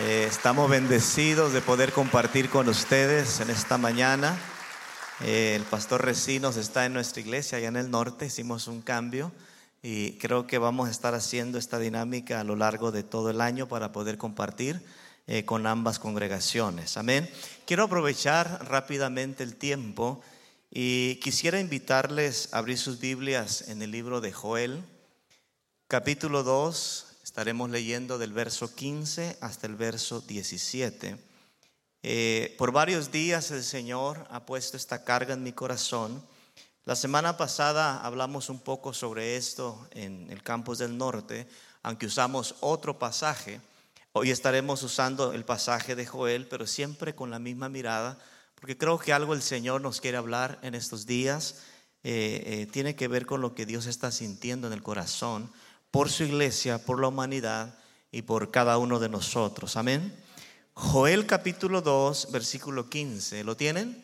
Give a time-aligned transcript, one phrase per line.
[0.00, 4.38] Eh, estamos bendecidos de poder compartir con ustedes en esta mañana.
[5.20, 9.32] Eh, el pastor Recinos está en nuestra iglesia allá en el norte, hicimos un cambio
[9.82, 13.42] y creo que vamos a estar haciendo esta dinámica a lo largo de todo el
[13.42, 14.82] año para poder compartir
[15.26, 16.96] eh, con ambas congregaciones.
[16.96, 17.28] Amén.
[17.66, 20.22] Quiero aprovechar rápidamente el tiempo
[20.70, 24.82] y quisiera invitarles a abrir sus Biblias en el libro de Joel,
[25.86, 31.16] capítulo 2, Estaremos leyendo del verso 15 hasta el verso 17.
[32.02, 36.22] Eh, por varios días el Señor ha puesto esta carga en mi corazón.
[36.84, 41.48] La semana pasada hablamos un poco sobre esto en el campus del norte,
[41.82, 43.62] aunque usamos otro pasaje.
[44.12, 48.18] Hoy estaremos usando el pasaje de Joel, pero siempre con la misma mirada,
[48.56, 51.62] porque creo que algo el Señor nos quiere hablar en estos días.
[52.04, 55.50] Eh, eh, tiene que ver con lo que Dios está sintiendo en el corazón
[55.92, 57.78] por su iglesia, por la humanidad
[58.10, 59.76] y por cada uno de nosotros.
[59.76, 60.18] Amén.
[60.72, 63.44] Joel capítulo 2, versículo 15.
[63.44, 64.02] ¿Lo tienen?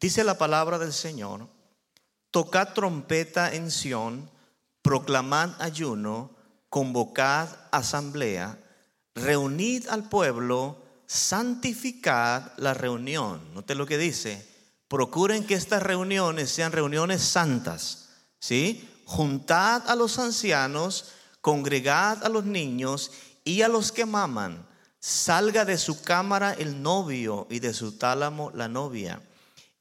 [0.00, 1.48] Dice la palabra del Señor,
[2.30, 4.30] tocad trompeta en Sión,
[4.80, 6.30] proclamad ayuno,
[6.68, 8.56] convocad asamblea,
[9.16, 13.52] reunid al pueblo, santificad la reunión.
[13.54, 14.46] Note lo que dice,
[14.86, 18.88] procuren que estas reuniones sean reuniones santas, ¿sí?
[19.04, 21.06] Juntad a los ancianos,
[21.40, 23.10] congregad a los niños
[23.44, 24.66] y a los que maman.
[24.98, 29.20] Salga de su cámara el novio y de su tálamo la novia.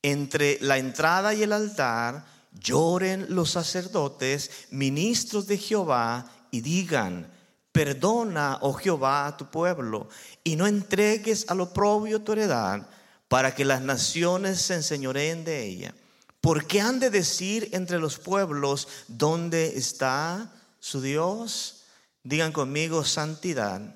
[0.02, 7.32] Entre la entrada y el altar lloren los sacerdotes, ministros de Jehová, y digan,
[7.72, 10.10] perdona, oh Jehová, a tu pueblo,
[10.44, 12.88] y no entregues a lo propio tu heredad,
[13.28, 15.96] para que las naciones se enseñoreen de ella.
[16.44, 21.86] ¿Por qué han de decir entre los pueblos dónde está su Dios?
[22.22, 23.96] Digan conmigo santidad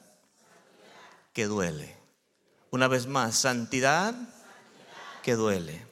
[1.33, 1.93] que duele.
[2.71, 4.15] Una vez más, santidad
[5.23, 5.85] que duele.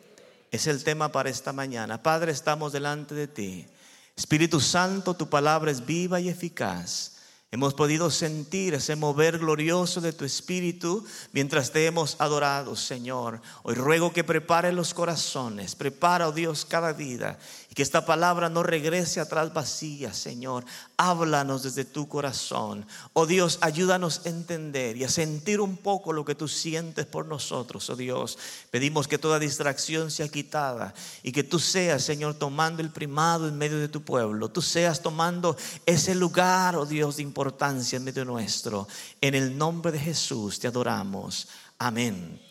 [0.49, 2.01] Es el tema para esta mañana.
[2.01, 3.67] Padre, estamos delante de ti.
[4.15, 7.14] Espíritu Santo, tu palabra es viva y eficaz
[7.51, 13.41] Hemos podido sentir ese mover glorioso de tu Espíritu mientras te hemos adorado, Señor.
[13.63, 17.37] Hoy ruego que prepare los corazones, prepara, oh Dios, cada vida
[17.75, 20.63] que esta palabra no regrese atrás vacía, Señor.
[20.95, 22.87] Háblanos desde tu corazón.
[23.11, 27.25] Oh Dios, ayúdanos a entender y a sentir un poco lo que tú sientes por
[27.25, 28.37] nosotros, oh Dios.
[28.71, 33.57] Pedimos que toda distracción sea quitada y que tú seas, Señor, tomando el primado en
[33.57, 34.49] medio de tu pueblo.
[34.49, 38.87] Tú seas tomando ese lugar, oh Dios, de importancia en medio nuestro.
[39.19, 41.49] En el nombre de Jesús te adoramos.
[41.77, 42.41] Amén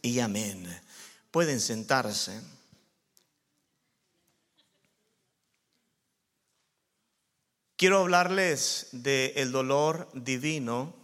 [0.00, 0.80] y amén.
[1.32, 2.53] Pueden sentarse.
[7.76, 10.94] Quiero hablarles del dolor divino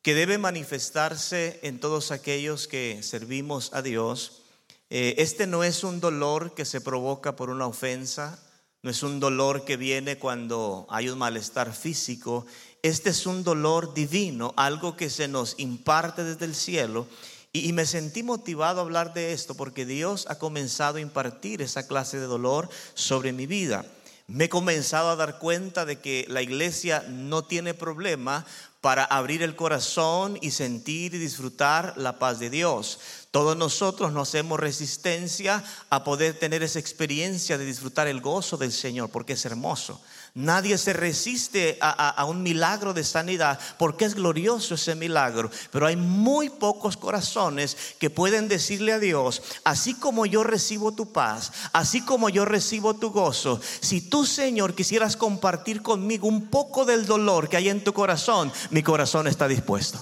[0.00, 4.40] que debe manifestarse en todos aquellos que servimos a Dios.
[4.88, 8.42] Eh, este no es un dolor que se provoca por una ofensa,
[8.82, 12.46] no es un dolor que viene cuando hay un malestar físico,
[12.82, 17.06] este es un dolor divino, algo que se nos imparte desde el cielo.
[17.52, 21.86] Y me sentí motivado a hablar de esto porque Dios ha comenzado a impartir esa
[21.86, 23.84] clase de dolor sobre mi vida
[24.28, 28.44] me he comenzado a dar cuenta de que la iglesia no tiene problema
[28.82, 33.00] para abrir el corazón y sentir y disfrutar la paz de Dios.
[33.30, 38.72] Todos nosotros no hacemos resistencia a poder tener esa experiencia de disfrutar el gozo del
[38.72, 40.00] Señor, porque es hermoso.
[40.38, 45.50] Nadie se resiste a, un milagro de sanidad porque es glorioso ese milagro.
[45.72, 51.12] Pero hay muy pocos corazones que pueden decirle a Dios, así como yo recibo tu
[51.12, 56.84] paz, así como yo recibo tu gozo, si tú Señor quisieras compartir conmigo un poco
[56.84, 59.98] del dolor que hay en tu corazón, mi corazón está dispuesto.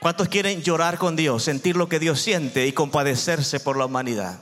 [0.00, 4.40] ¿Cuántos quieren llorar con Dios, sentir lo que Dios siente y compadecerse por la humanidad?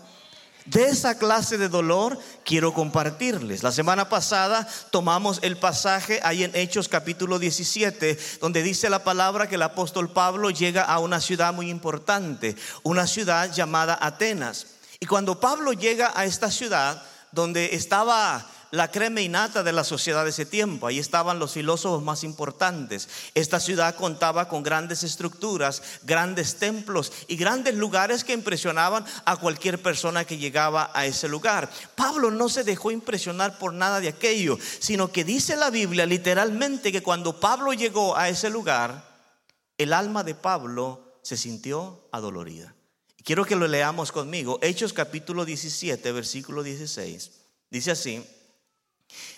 [0.70, 3.64] De esa clase de dolor quiero compartirles.
[3.64, 9.48] La semana pasada tomamos el pasaje ahí en Hechos capítulo 17, donde dice la palabra
[9.48, 14.69] que el apóstol Pablo llega a una ciudad muy importante, una ciudad llamada Atenas.
[15.00, 17.02] Y cuando Pablo llega a esta ciudad,
[17.32, 20.87] donde estaba la crema innata de la sociedad de ese tiempo.
[20.87, 23.08] Ahí estaban los filósofos más importantes.
[23.34, 29.81] Esta ciudad contaba con grandes estructuras, grandes templos y grandes lugares que impresionaban a cualquier
[29.82, 31.70] persona que llegaba a ese lugar.
[31.94, 36.93] Pablo no se dejó impresionar por nada de aquello, sino que dice la Biblia literalmente
[36.93, 39.08] que cuando Pablo llegó a ese lugar,
[39.78, 42.75] el alma de Pablo se sintió adolorida.
[43.25, 44.58] Quiero que lo leamos conmigo.
[44.62, 47.31] Hechos capítulo 17, versículo 16.
[47.70, 48.25] Dice así,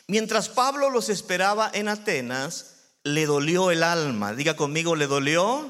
[0.06, 2.72] Mientras Pablo los esperaba en Atenas,
[3.04, 4.34] le dolió el alma.
[4.34, 5.66] Diga conmigo, le dolió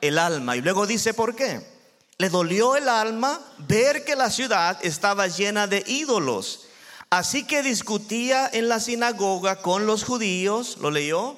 [0.00, 0.56] el alma.
[0.56, 1.60] Y luego dice, ¿por qué?
[2.18, 6.66] Le dolió el alma ver que la ciudad estaba llena de ídolos.
[7.10, 11.36] Así que discutía en la sinagoga con los judíos, lo leyó,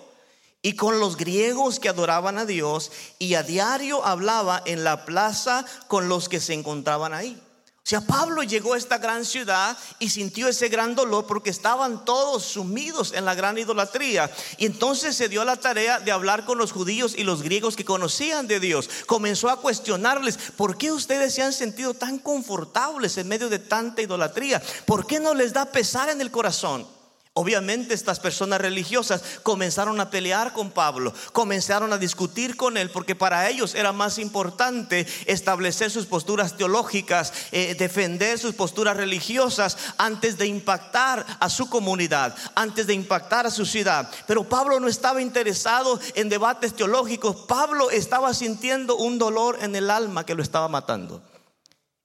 [0.62, 5.64] y con los griegos que adoraban a Dios, y a diario hablaba en la plaza
[5.86, 7.40] con los que se encontraban ahí.
[7.82, 12.04] O sea, Pablo llegó a esta gran ciudad y sintió ese gran dolor porque estaban
[12.04, 14.30] todos sumidos en la gran idolatría.
[14.58, 17.84] Y entonces se dio la tarea de hablar con los judíos y los griegos que
[17.84, 18.88] conocían de Dios.
[19.06, 24.02] Comenzó a cuestionarles, ¿por qué ustedes se han sentido tan confortables en medio de tanta
[24.02, 24.62] idolatría?
[24.84, 26.99] ¿Por qué no les da pesar en el corazón?
[27.34, 33.14] Obviamente estas personas religiosas comenzaron a pelear con Pablo, comenzaron a discutir con él, porque
[33.14, 40.38] para ellos era más importante establecer sus posturas teológicas, eh, defender sus posturas religiosas antes
[40.38, 44.10] de impactar a su comunidad, antes de impactar a su ciudad.
[44.26, 49.90] Pero Pablo no estaba interesado en debates teológicos, Pablo estaba sintiendo un dolor en el
[49.90, 51.22] alma que lo estaba matando.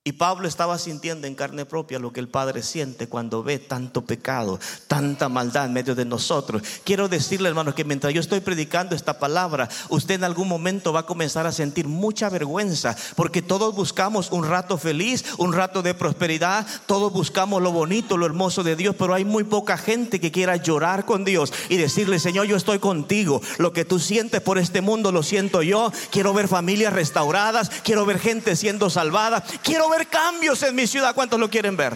[0.08, 4.06] Y Pablo estaba sintiendo en carne propia lo que el Padre siente cuando ve tanto
[4.06, 6.62] pecado, tanta maldad en medio de nosotros.
[6.84, 11.00] Quiero decirle, hermano, que mientras yo estoy predicando esta palabra, usted en algún momento va
[11.00, 15.96] a comenzar a sentir mucha vergüenza, porque todos buscamos un rato feliz, un rato de
[15.96, 20.32] prosperidad, todos buscamos lo bonito, lo hermoso de Dios, pero hay muy poca gente que
[20.32, 23.42] quiera llorar con Dios y decirle, Señor, yo estoy contigo.
[23.58, 25.92] Lo que tú sientes por este mundo lo siento yo.
[26.12, 31.16] Quiero ver familias restauradas, quiero ver gente siendo salvada, quiero ver cambios en mi ciudad.
[31.16, 31.94] ¿Cuántos lo quieren ver?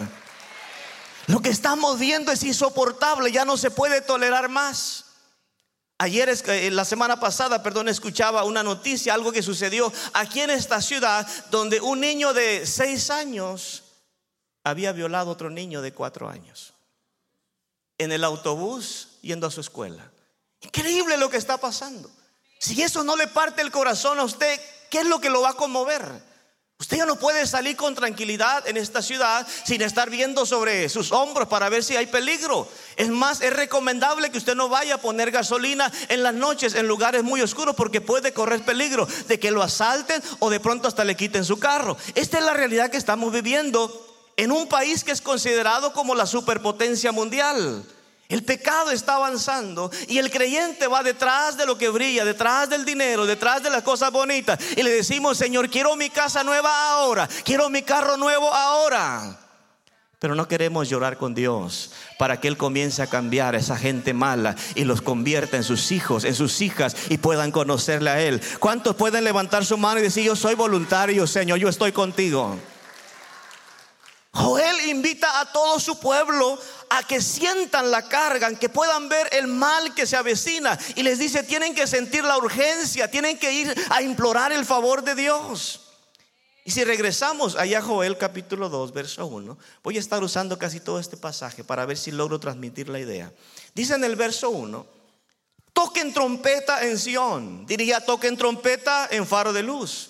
[1.26, 5.04] Lo que estamos viendo es insoportable, ya no se puede tolerar más.
[5.98, 10.80] Ayer, eh, la semana pasada, perdón, escuchaba una noticia, algo que sucedió aquí en esta
[10.80, 13.82] ciudad, donde un niño de seis años
[14.64, 16.72] había violado a otro niño de cuatro años.
[17.98, 20.10] En el autobús yendo a su escuela.
[20.62, 22.10] Increíble lo que está pasando.
[22.58, 24.60] Si eso no le parte el corazón a usted,
[24.90, 26.29] ¿qué es lo que lo va a conmover?
[26.80, 31.12] Usted ya no puede salir con tranquilidad en esta ciudad sin estar viendo sobre sus
[31.12, 32.66] hombros para ver si hay peligro.
[32.96, 36.88] Es más, es recomendable que usted no vaya a poner gasolina en las noches en
[36.88, 41.04] lugares muy oscuros porque puede correr peligro de que lo asalten o de pronto hasta
[41.04, 41.98] le quiten su carro.
[42.14, 46.24] Esta es la realidad que estamos viviendo en un país que es considerado como la
[46.24, 47.84] superpotencia mundial.
[48.30, 52.84] El pecado está avanzando y el creyente va detrás de lo que brilla, detrás del
[52.84, 54.58] dinero, detrás de las cosas bonitas.
[54.76, 59.36] Y le decimos, Señor, quiero mi casa nueva ahora, quiero mi carro nuevo ahora.
[60.20, 64.14] Pero no queremos llorar con Dios para que Él comience a cambiar a esa gente
[64.14, 68.40] mala y los convierta en sus hijos, en sus hijas y puedan conocerle a Él.
[68.60, 72.56] ¿Cuántos pueden levantar su mano y decir, yo soy voluntario, Señor, yo estoy contigo?
[74.32, 76.58] Joel invita a todo su pueblo
[76.90, 80.78] a que sientan la carga, que puedan ver el mal que se avecina.
[80.96, 85.02] Y les dice, tienen que sentir la urgencia, tienen que ir a implorar el favor
[85.02, 85.80] de Dios.
[86.64, 90.80] Y si regresamos allá a Joel capítulo 2, verso 1, voy a estar usando casi
[90.80, 93.32] todo este pasaje para ver si logro transmitir la idea.
[93.72, 94.86] Dice en el verso 1,
[95.72, 100.09] toquen trompeta en Sión, diría toquen trompeta en faro de luz.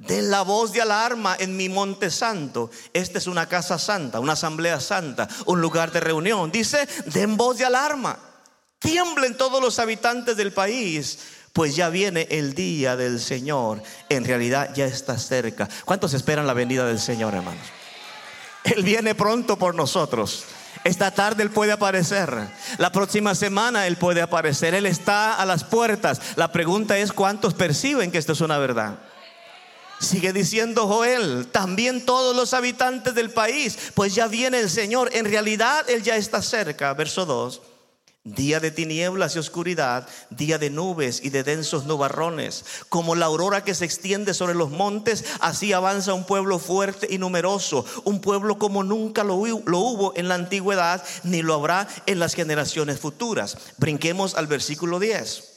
[0.00, 2.70] Den la voz de alarma en mi monte santo.
[2.94, 6.50] Esta es una casa santa, una asamblea santa, un lugar de reunión.
[6.50, 8.18] Dice, den voz de alarma.
[8.78, 11.18] Tiemblen todos los habitantes del país,
[11.52, 13.82] pues ya viene el día del Señor.
[14.08, 15.68] En realidad ya está cerca.
[15.84, 17.66] ¿Cuántos esperan la venida del Señor, hermanos?
[18.64, 20.44] Él viene pronto por nosotros.
[20.82, 22.48] Esta tarde Él puede aparecer.
[22.78, 24.72] La próxima semana Él puede aparecer.
[24.72, 26.22] Él está a las puertas.
[26.36, 28.98] La pregunta es cuántos perciben que esto es una verdad.
[30.00, 35.10] Sigue diciendo Joel, también todos los habitantes del país, pues ya viene el Señor.
[35.12, 36.94] En realidad Él ya está cerca.
[36.94, 37.60] Verso 2.
[38.24, 42.64] Día de tinieblas y oscuridad, día de nubes y de densos nubarrones.
[42.88, 47.18] Como la aurora que se extiende sobre los montes, así avanza un pueblo fuerte y
[47.18, 52.34] numeroso, un pueblo como nunca lo, hubo en la antigüedad, ni lo habrá en las
[52.34, 53.56] generaciones futuras.
[53.76, 55.49] Brinquemos al versículo 10.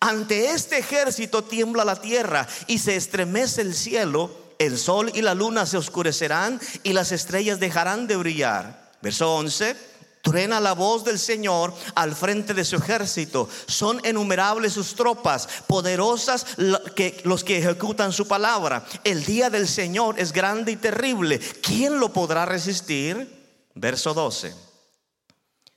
[0.00, 5.34] Ante este ejército tiembla la tierra y se estremece el cielo, el sol y la
[5.34, 8.92] luna se oscurecerán y las estrellas dejarán de brillar.
[9.02, 9.76] Verso 11.
[10.22, 13.48] Truena la voz del Señor al frente de su ejército.
[13.66, 18.84] Son innumerables sus tropas, poderosas los que ejecutan su palabra.
[19.04, 21.38] El día del Señor es grande y terrible.
[21.38, 23.38] ¿Quién lo podrá resistir?
[23.74, 24.54] Verso 12.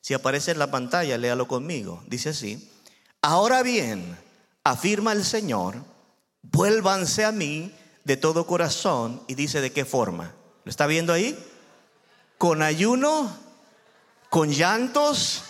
[0.01, 2.03] Si aparece en la pantalla, léalo conmigo.
[2.07, 2.67] Dice así.
[3.21, 4.17] Ahora bien,
[4.63, 5.75] afirma el Señor,
[6.41, 7.71] vuélvanse a mí
[8.03, 10.33] de todo corazón y dice de qué forma.
[10.63, 11.37] ¿Lo está viendo ahí?
[12.39, 13.31] Con ayuno,
[14.29, 15.43] con llantos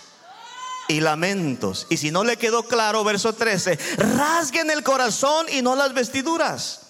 [0.88, 1.86] y lamentos.
[1.88, 6.80] Y si no le quedó claro, verso 13, rasguen el corazón y no las vestiduras.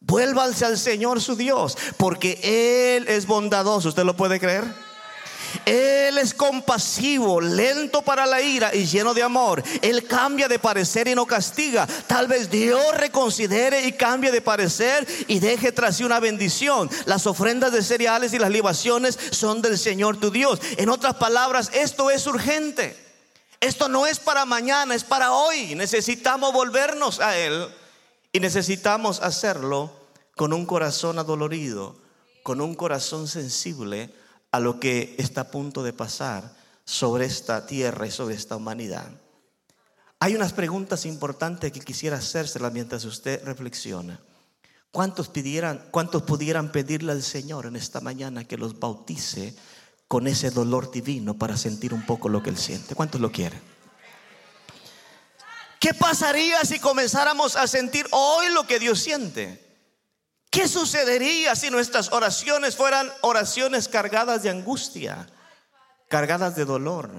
[0.00, 3.90] Vuélvanse al Señor su Dios, porque Él es bondadoso.
[3.90, 4.64] ¿Usted lo puede creer?
[5.64, 9.62] Él es compasivo, lento para la ira y lleno de amor.
[9.80, 11.86] Él cambia de parecer y no castiga.
[12.06, 16.90] Tal vez Dios reconsidere y cambie de parecer y deje tras sí una bendición.
[17.06, 20.60] Las ofrendas de cereales y las libaciones son del Señor tu Dios.
[20.76, 22.96] En otras palabras, esto es urgente.
[23.60, 25.74] Esto no es para mañana, es para hoy.
[25.76, 27.68] Necesitamos volvernos a Él
[28.32, 29.92] y necesitamos hacerlo
[30.34, 31.94] con un corazón adolorido,
[32.42, 34.10] con un corazón sensible
[34.52, 36.54] a lo que está a punto de pasar
[36.84, 39.10] sobre esta tierra y sobre esta humanidad.
[40.20, 44.20] Hay unas preguntas importantes que quisiera hacérselas mientras usted reflexiona.
[44.92, 49.56] ¿Cuántos, pidieran, ¿Cuántos pudieran pedirle al Señor en esta mañana que los bautice
[50.06, 52.94] con ese dolor divino para sentir un poco lo que Él siente?
[52.94, 53.60] ¿Cuántos lo quieren?
[55.80, 59.71] ¿Qué pasaría si comenzáramos a sentir hoy lo que Dios siente?
[60.52, 65.26] ¿Qué sucedería si nuestras oraciones fueran oraciones cargadas de angustia,
[66.08, 67.10] cargadas de dolor?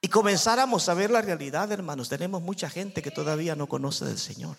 [0.00, 2.08] Y comenzáramos a ver la realidad, hermanos.
[2.08, 4.56] Tenemos mucha gente que todavía no conoce del Señor.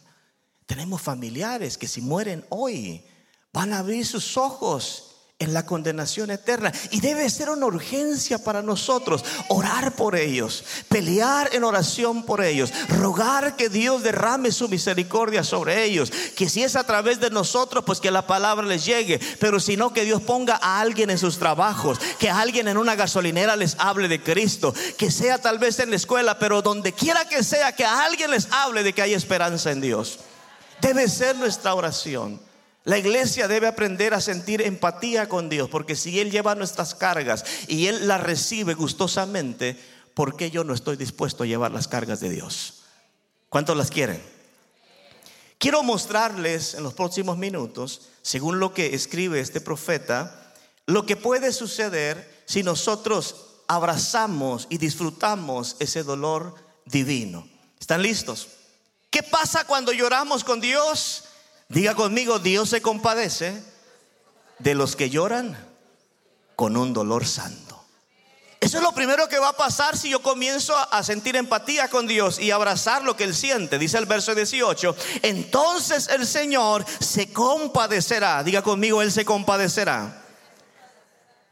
[0.65, 3.05] Tenemos familiares que si mueren hoy
[3.51, 6.71] van a abrir sus ojos en la condenación eterna.
[6.91, 12.71] Y debe ser una urgencia para nosotros orar por ellos, pelear en oración por ellos,
[12.87, 17.83] rogar que Dios derrame su misericordia sobre ellos, que si es a través de nosotros,
[17.83, 21.17] pues que la palabra les llegue, pero si no, que Dios ponga a alguien en
[21.17, 25.79] sus trabajos, que alguien en una gasolinera les hable de Cristo, que sea tal vez
[25.79, 29.01] en la escuela, pero donde quiera que sea, que a alguien les hable de que
[29.01, 30.19] hay esperanza en Dios.
[30.79, 32.44] Debe ser nuestra oración.
[32.85, 37.43] La iglesia debe aprender a sentir empatía con Dios, porque si Él lleva nuestras cargas
[37.67, 39.75] y Él las recibe gustosamente,
[40.13, 42.83] ¿por qué yo no estoy dispuesto a llevar las cargas de Dios?
[43.49, 44.21] ¿Cuántos las quieren?
[45.57, 50.53] Quiero mostrarles en los próximos minutos, según lo que escribe este profeta,
[50.85, 56.53] lo que puede suceder si nosotros abrazamos y disfrutamos ese dolor
[56.85, 57.47] divino.
[57.79, 58.47] ¿Están listos?
[59.09, 61.23] ¿Qué pasa cuando lloramos con Dios?
[61.67, 63.63] Diga conmigo, Dios se compadece
[64.59, 65.57] de los que lloran
[66.55, 67.65] con un dolor santo.
[68.59, 72.07] Eso es lo primero que va a pasar si yo comienzo a sentir empatía con
[72.07, 73.77] Dios y abrazar lo que Él siente.
[73.77, 78.43] Dice el verso 18, entonces el Señor se compadecerá.
[78.43, 80.23] Diga conmigo, Él se compadecerá.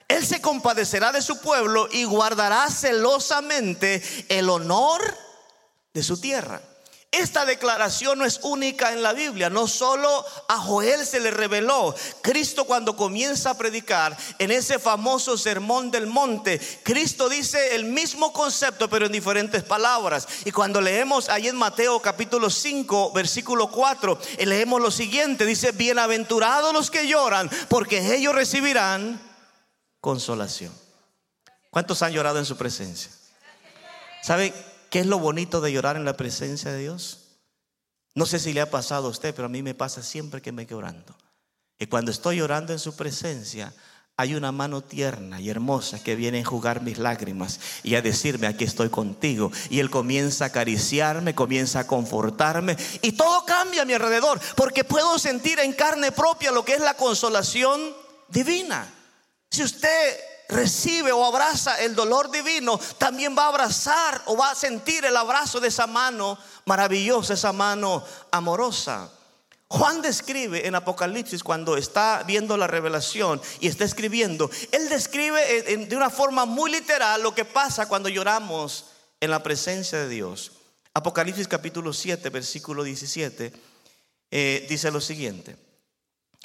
[0.07, 5.01] Él se compadecerá de su pueblo y guardará celosamente el honor
[5.93, 6.61] de su tierra.
[7.13, 11.93] Esta declaración no es única en la Biblia, no solo a Joel se le reveló.
[12.23, 18.33] Cristo cuando comienza a predicar en ese famoso sermón del monte, Cristo dice el mismo
[18.33, 20.27] concepto pero en diferentes palabras.
[20.43, 26.73] Y cuando leemos ahí en Mateo capítulo 5, versículo 4, leemos lo siguiente, dice, bienaventurados
[26.73, 29.21] los que lloran, porque ellos recibirán
[30.01, 30.73] consolación.
[31.69, 33.11] ¿Cuántos han llorado en su presencia?
[34.23, 34.72] ¿Sabe?
[34.93, 37.39] ¿Qué es lo bonito de llorar en la presencia de Dios?
[38.13, 40.51] No sé si le ha pasado a usted, pero a mí me pasa siempre que
[40.51, 40.83] me quedo
[41.79, 43.73] Y cuando estoy llorando en su presencia,
[44.17, 48.45] hay una mano tierna y hermosa que viene a enjugar mis lágrimas y a decirme,
[48.45, 49.51] aquí estoy contigo.
[49.71, 54.83] Y Él comienza a acariciarme, comienza a confortarme y todo cambia a mi alrededor porque
[54.83, 57.81] puedo sentir en carne propia lo que es la consolación
[58.29, 58.87] divina.
[59.49, 60.19] Si usted
[60.49, 65.17] recibe o abraza el dolor divino, también va a abrazar o va a sentir el
[65.17, 69.09] abrazo de esa mano maravillosa, esa mano amorosa.
[69.67, 75.95] Juan describe en Apocalipsis cuando está viendo la revelación y está escribiendo, él describe de
[75.95, 78.85] una forma muy literal lo que pasa cuando lloramos
[79.19, 80.51] en la presencia de Dios.
[80.93, 83.51] Apocalipsis capítulo 7, versículo 17,
[84.29, 85.57] eh, dice lo siguiente,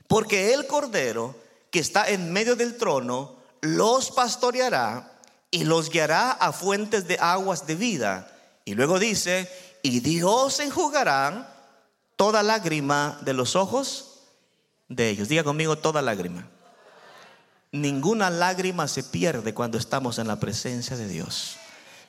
[0.07, 1.37] porque el Cordero
[1.71, 5.12] que está en medio del trono, los pastoreará
[5.50, 8.31] y los guiará a fuentes de aguas de vida.
[8.65, 9.50] Y luego dice,
[9.83, 11.55] y Dios enjugará
[12.17, 14.21] toda lágrima de los ojos
[14.88, 15.29] de ellos.
[15.29, 16.49] Diga conmigo toda lágrima.
[17.71, 21.57] Ninguna lágrima se pierde cuando estamos en la presencia de Dios.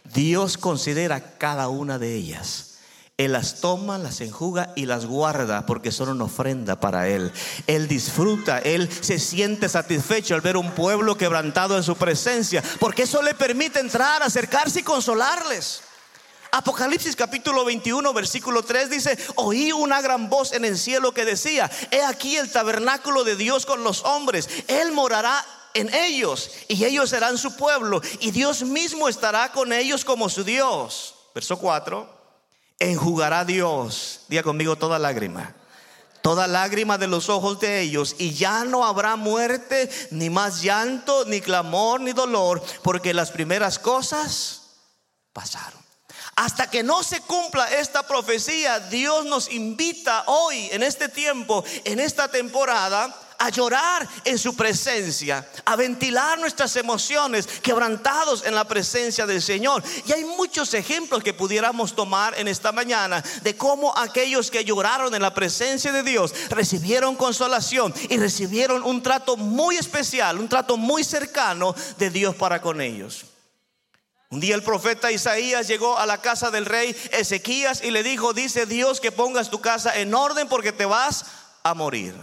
[0.04, 2.69] Dios considera cada una de ellas.
[3.20, 7.34] Él las toma, las enjuga y las guarda porque son una ofrenda para Él.
[7.68, 13.04] Él disfruta, Él se siente satisfecho al ver un pueblo quebrantado en su presencia, porque
[13.04, 15.82] eso le permite entrar, acercarse y consolarles.
[16.54, 21.70] Apocalipsis capítulo 21 versículo 3 dice, oí una gran voz en el cielo que decía,
[21.92, 27.10] he aquí el tabernáculo de Dios con los hombres, Él morará en ellos y ellos
[27.10, 31.16] serán su pueblo y Dios mismo estará con ellos como su Dios.
[31.36, 32.19] Verso 4.
[32.80, 35.54] Enjugará Dios, diga conmigo toda lágrima,
[36.22, 41.26] toda lágrima de los ojos de ellos y ya no habrá muerte, ni más llanto,
[41.26, 44.62] ni clamor, ni dolor, porque las primeras cosas
[45.34, 45.80] pasaron.
[46.38, 52.00] Hasta que no se cumpla esta profecía, Dios nos invita hoy, en este tiempo, en
[52.00, 59.26] esta temporada, a llorar en su presencia, a ventilar nuestras emociones quebrantados en la presencia
[59.26, 59.82] del Señor.
[60.06, 65.16] Y hay muchos ejemplos que pudiéramos tomar en esta mañana de cómo aquellos que lloraron
[65.16, 70.78] en la presencia de Dios recibieron consolación y recibieron un trato muy especial, un trato
[70.78, 73.26] muy cercano de Dios para con ellos.
[74.32, 78.34] Un día el profeta Isaías llegó a la casa del rey Ezequías y le dijo,
[78.34, 81.26] dice Dios que pongas tu casa en orden porque te vas
[81.64, 82.14] a morir.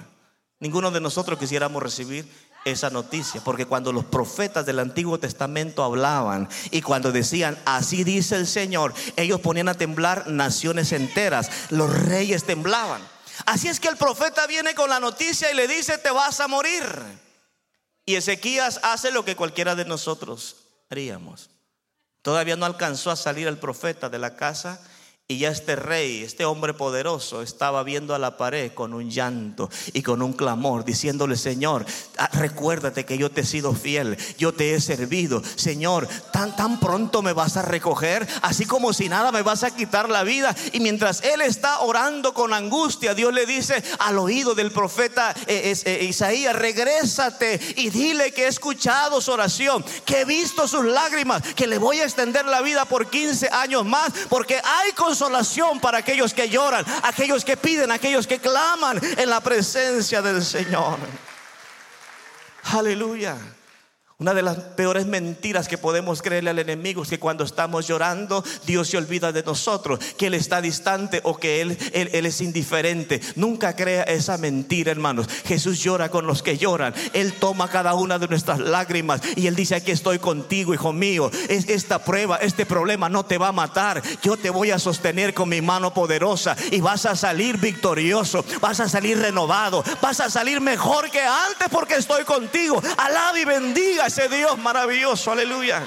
[0.66, 2.28] Ninguno de nosotros quisiéramos recibir
[2.64, 8.34] esa noticia, porque cuando los profetas del Antiguo Testamento hablaban y cuando decían, así dice
[8.34, 13.00] el Señor, ellos ponían a temblar naciones enteras, los reyes temblaban.
[13.44, 16.48] Así es que el profeta viene con la noticia y le dice, te vas a
[16.48, 16.82] morir.
[18.04, 20.56] Y Ezequías hace lo que cualquiera de nosotros
[20.90, 21.48] haríamos.
[22.22, 24.80] Todavía no alcanzó a salir el profeta de la casa
[25.28, 29.68] y ya este rey, este hombre poderoso, estaba viendo a la pared con un llanto
[29.92, 31.84] y con un clamor, diciéndole, Señor,
[32.16, 35.42] ah, recuérdate que yo te he sido fiel, yo te he servido.
[35.56, 39.74] Señor, tan, tan pronto me vas a recoger, así como si nada me vas a
[39.74, 40.54] quitar la vida.
[40.72, 45.74] Y mientras él está orando con angustia, Dios le dice al oído del profeta eh,
[45.86, 51.42] eh, Isaías, regrésate y dile que he escuchado su oración, que he visto sus lágrimas,
[51.56, 55.80] que le voy a extender la vida por 15 años más, porque hay con consolación
[55.80, 60.98] para aquellos que lloran, aquellos que piden, aquellos que claman en la presencia del Señor.
[62.64, 63.36] Aleluya.
[64.18, 68.42] Una de las peores mentiras que podemos creerle al enemigo es que cuando estamos llorando,
[68.64, 73.20] Dios se olvida de nosotros, que Él está distante o que Él, él, es indiferente.
[73.34, 75.28] Nunca crea esa mentira, hermanos.
[75.44, 76.94] Jesús llora con los que lloran.
[77.12, 81.30] Él toma cada una de nuestras lágrimas y Él dice, aquí estoy contigo, hijo mío.
[81.50, 84.02] Es esta prueba, este problema no te va a matar.
[84.22, 88.80] Yo te voy a sostener con mi mano poderosa y vas a salir victorioso, vas
[88.80, 92.82] a salir renovado, vas a salir mejor que antes porque estoy contigo.
[92.96, 95.82] Alaba y bendiga ese Dios maravilloso, aleluya.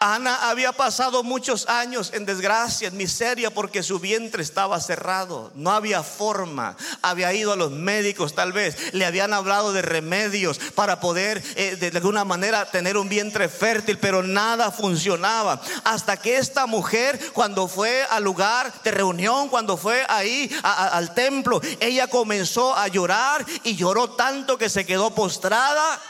[0.00, 5.50] Ana había pasado muchos años en desgracia, en miseria, porque su vientre estaba cerrado.
[5.56, 6.76] No había forma.
[7.02, 8.94] Había ido a los médicos tal vez.
[8.94, 13.98] Le habían hablado de remedios para poder eh, de alguna manera tener un vientre fértil,
[13.98, 15.60] pero nada funcionaba.
[15.82, 21.60] Hasta que esta mujer, cuando fue al lugar de reunión, cuando fue ahí al templo,
[21.80, 26.00] ella comenzó a llorar y lloró tanto que se quedó postrada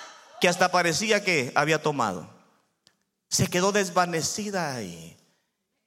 [0.42, 2.37] que hasta parecía que había tomado
[3.28, 5.16] se quedó desvanecida ahí.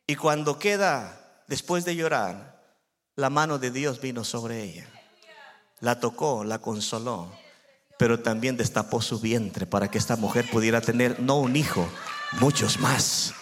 [0.07, 2.77] Y cuando queda, después de llorar,
[3.15, 4.87] la mano de Dios vino sobre ella.
[5.79, 7.31] La tocó, la consoló,
[7.97, 11.87] pero también destapó su vientre para que esta mujer pudiera tener no un hijo,
[12.39, 13.33] muchos más.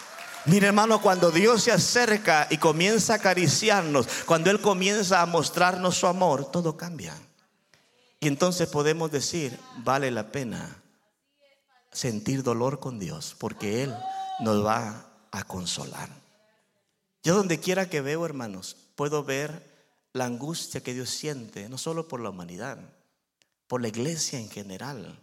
[0.46, 5.96] Mire hermano, cuando Dios se acerca y comienza a acariciarnos, cuando Él comienza a mostrarnos
[5.96, 7.14] su amor, todo cambia.
[8.20, 10.80] Y entonces podemos decir, vale la pena
[11.92, 13.94] sentir dolor con Dios, porque Él
[14.40, 16.08] nos va a consolar.
[17.22, 19.70] Yo donde quiera que veo, hermanos, puedo ver
[20.12, 22.78] la angustia que Dios siente, no solo por la humanidad,
[23.66, 25.20] por la iglesia en general.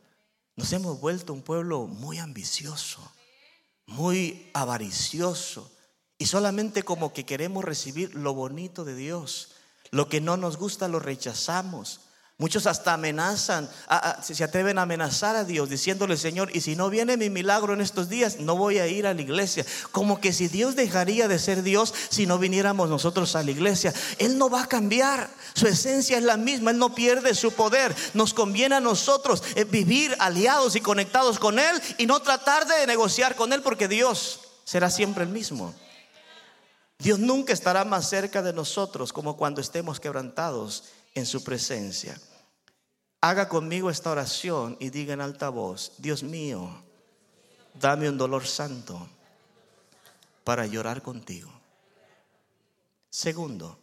[0.56, 3.02] Nos hemos vuelto un pueblo muy ambicioso,
[3.86, 5.72] muy avaricioso,
[6.18, 9.52] y solamente como que queremos recibir lo bonito de Dios.
[9.92, 12.02] Lo que no nos gusta lo rechazamos.
[12.40, 13.68] Muchos hasta amenazan,
[14.22, 17.82] se atreven a amenazar a Dios diciéndole, Señor, y si no viene mi milagro en
[17.82, 19.66] estos días, no voy a ir a la iglesia.
[19.92, 23.92] Como que si Dios dejaría de ser Dios si no viniéramos nosotros a la iglesia.
[24.20, 27.96] Él no va a cambiar, su esencia es la misma, Él no pierde su poder.
[28.14, 32.86] Nos conviene a nosotros eh, vivir aliados y conectados con Él y no tratar de
[32.86, 35.74] negociar con Él porque Dios será siempre el mismo.
[37.00, 40.84] Dios nunca estará más cerca de nosotros como cuando estemos quebrantados
[41.18, 42.20] en su presencia.
[43.22, 46.84] Haga conmigo esta oración y diga en alta voz, Dios mío,
[47.74, 49.10] dame un dolor santo
[50.44, 51.52] para llorar contigo.
[53.10, 53.80] Segundo,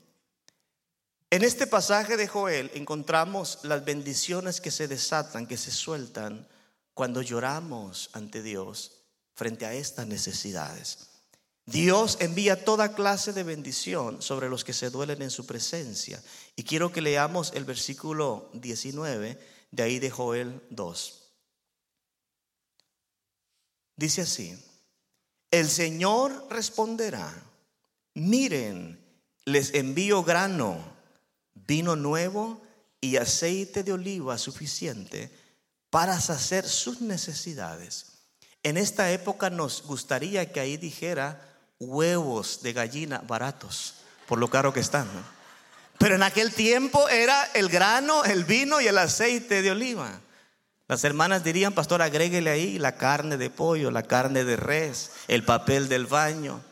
[1.28, 6.46] en este pasaje de Joel encontramos las bendiciones que se desatan, que se sueltan
[6.94, 9.00] cuando lloramos ante Dios
[9.34, 11.10] frente a estas necesidades.
[11.66, 16.22] Dios envía toda clase de bendición sobre los que se duelen en su presencia.
[16.56, 19.38] Y quiero que leamos el versículo 19
[19.70, 21.22] de ahí de Joel 2.
[23.96, 24.58] Dice así,
[25.50, 27.32] el Señor responderá,
[28.14, 29.00] miren,
[29.44, 30.76] les envío grano,
[31.54, 32.60] vino nuevo
[33.00, 35.30] y aceite de oliva suficiente
[35.90, 38.06] para saciar sus necesidades.
[38.62, 43.94] En esta época nos gustaría que ahí dijera huevos de gallina baratos,
[44.26, 45.08] por lo caro que están.
[45.98, 50.20] Pero en aquel tiempo era el grano, el vino y el aceite de oliva.
[50.86, 55.44] Las hermanas dirían, pastor, agréguele ahí la carne de pollo, la carne de res, el
[55.44, 56.62] papel del baño.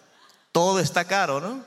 [0.52, 1.64] Todo está caro, ¿no?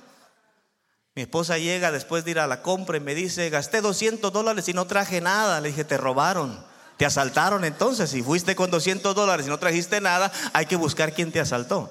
[1.15, 4.67] Mi esposa llega después de ir a la compra y me dice, gasté 200 dólares
[4.67, 5.62] y no traje nada.
[5.62, 6.63] Le dije, te robaron,
[6.98, 8.10] te asaltaron entonces.
[8.10, 11.89] Si fuiste con 200 dólares y no trajiste nada, hay que buscar quién te asaltó.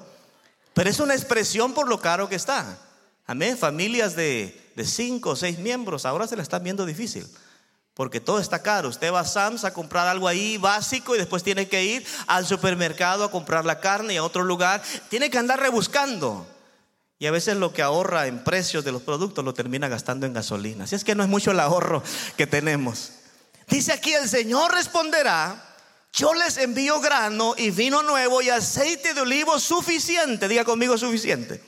[0.75, 2.77] Pero es una expresión por lo caro que está.
[3.25, 3.57] Amén.
[3.57, 7.25] Familias de, de cinco o seis miembros ahora se la están viendo difícil.
[7.93, 8.89] Porque todo está caro.
[8.89, 12.45] Usted va a Sams a comprar algo ahí básico y después tiene que ir al
[12.45, 14.83] supermercado a comprar la carne y a otro lugar.
[15.07, 16.45] Tiene que andar rebuscando.
[17.19, 20.33] Y a veces lo que ahorra en precios de los productos lo termina gastando en
[20.33, 20.83] gasolina.
[20.83, 22.03] Así es que no es mucho el ahorro
[22.35, 23.13] que tenemos.
[23.69, 25.74] Dice aquí el Señor responderá,
[26.15, 31.61] yo les envío grano y vino nuevo y aceite de olivo suficiente, diga conmigo suficiente,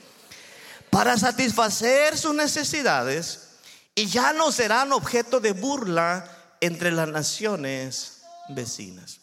[0.88, 3.48] para satisfacer sus necesidades
[3.94, 9.20] y ya no serán objeto de burla entre las naciones vecinas.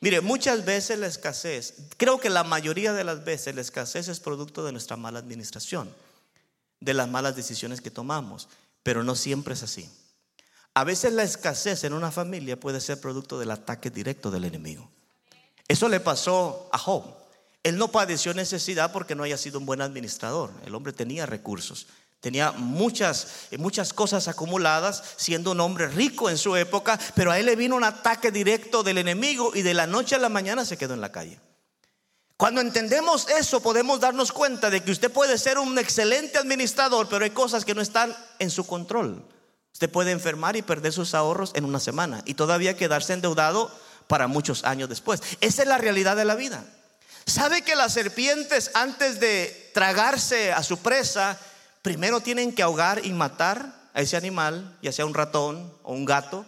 [0.00, 4.20] Mire, muchas veces la escasez, creo que la mayoría de las veces la escasez es
[4.20, 5.92] producto de nuestra mala administración,
[6.78, 8.48] de las malas decisiones que tomamos,
[8.82, 9.90] pero no siempre es así.
[10.74, 14.90] A veces la escasez en una familia puede ser producto del ataque directo del enemigo.
[15.66, 17.04] Eso le pasó a Job.
[17.62, 20.50] Él no padeció necesidad porque no haya sido un buen administrador.
[20.64, 21.88] El hombre tenía recursos.
[22.20, 23.28] Tenía muchas,
[23.58, 27.76] muchas cosas acumuladas, siendo un hombre rico en su época, pero a él le vino
[27.76, 31.00] un ataque directo del enemigo y de la noche a la mañana se quedó en
[31.00, 31.38] la calle.
[32.36, 37.24] Cuando entendemos eso, podemos darnos cuenta de que usted puede ser un excelente administrador, pero
[37.24, 39.24] hay cosas que no están en su control.
[39.78, 43.70] Usted puede enfermar y perder sus ahorros en una semana y todavía quedarse endeudado
[44.08, 45.22] para muchos años después.
[45.40, 46.64] Esa es la realidad de la vida.
[47.26, 51.38] ¿Sabe que las serpientes antes de tragarse a su presa
[51.80, 56.04] primero tienen que ahogar y matar a ese animal, ya sea un ratón o un
[56.04, 56.44] gato,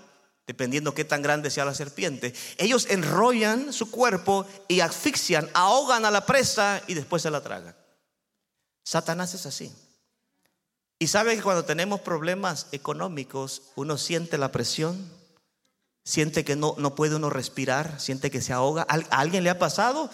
[0.49, 2.35] dependiendo qué tan grande sea la serpiente.
[2.59, 7.77] Ellos enrollan su cuerpo y asfixian, ahogan a la presa y después se la tragan.
[8.83, 9.73] Satanás es así.
[11.01, 15.11] Y sabe que cuando tenemos problemas económicos, uno siente la presión,
[16.05, 18.87] siente que no, no puede uno respirar, siente que se ahoga.
[18.89, 20.09] ¿A alguien le ha pasado?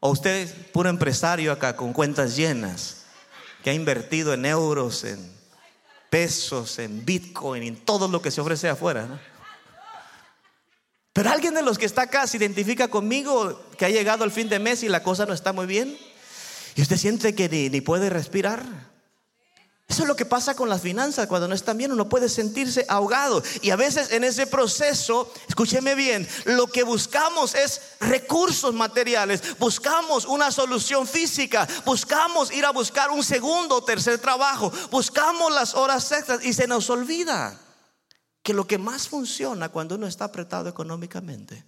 [0.00, 3.06] ¿O usted es puro empresario acá con cuentas llenas?
[3.66, 5.18] que ha invertido en euros, en
[6.08, 9.20] pesos, en bitcoin, en todo lo que se ofrece afuera.
[11.12, 14.48] Pero alguien de los que está acá se identifica conmigo que ha llegado el fin
[14.48, 15.98] de mes y la cosa no está muy bien.
[16.76, 18.64] Y usted siente que ni, ni puede respirar.
[19.88, 21.28] Eso es lo que pasa con las finanzas.
[21.28, 23.40] Cuando no están bien, uno puede sentirse ahogado.
[23.62, 29.56] Y a veces en ese proceso, escúcheme bien, lo que buscamos es recursos materiales.
[29.58, 31.68] Buscamos una solución física.
[31.84, 34.72] Buscamos ir a buscar un segundo o tercer trabajo.
[34.90, 37.60] Buscamos las horas extras y se nos olvida
[38.42, 41.64] que lo que más funciona cuando uno está apretado económicamente.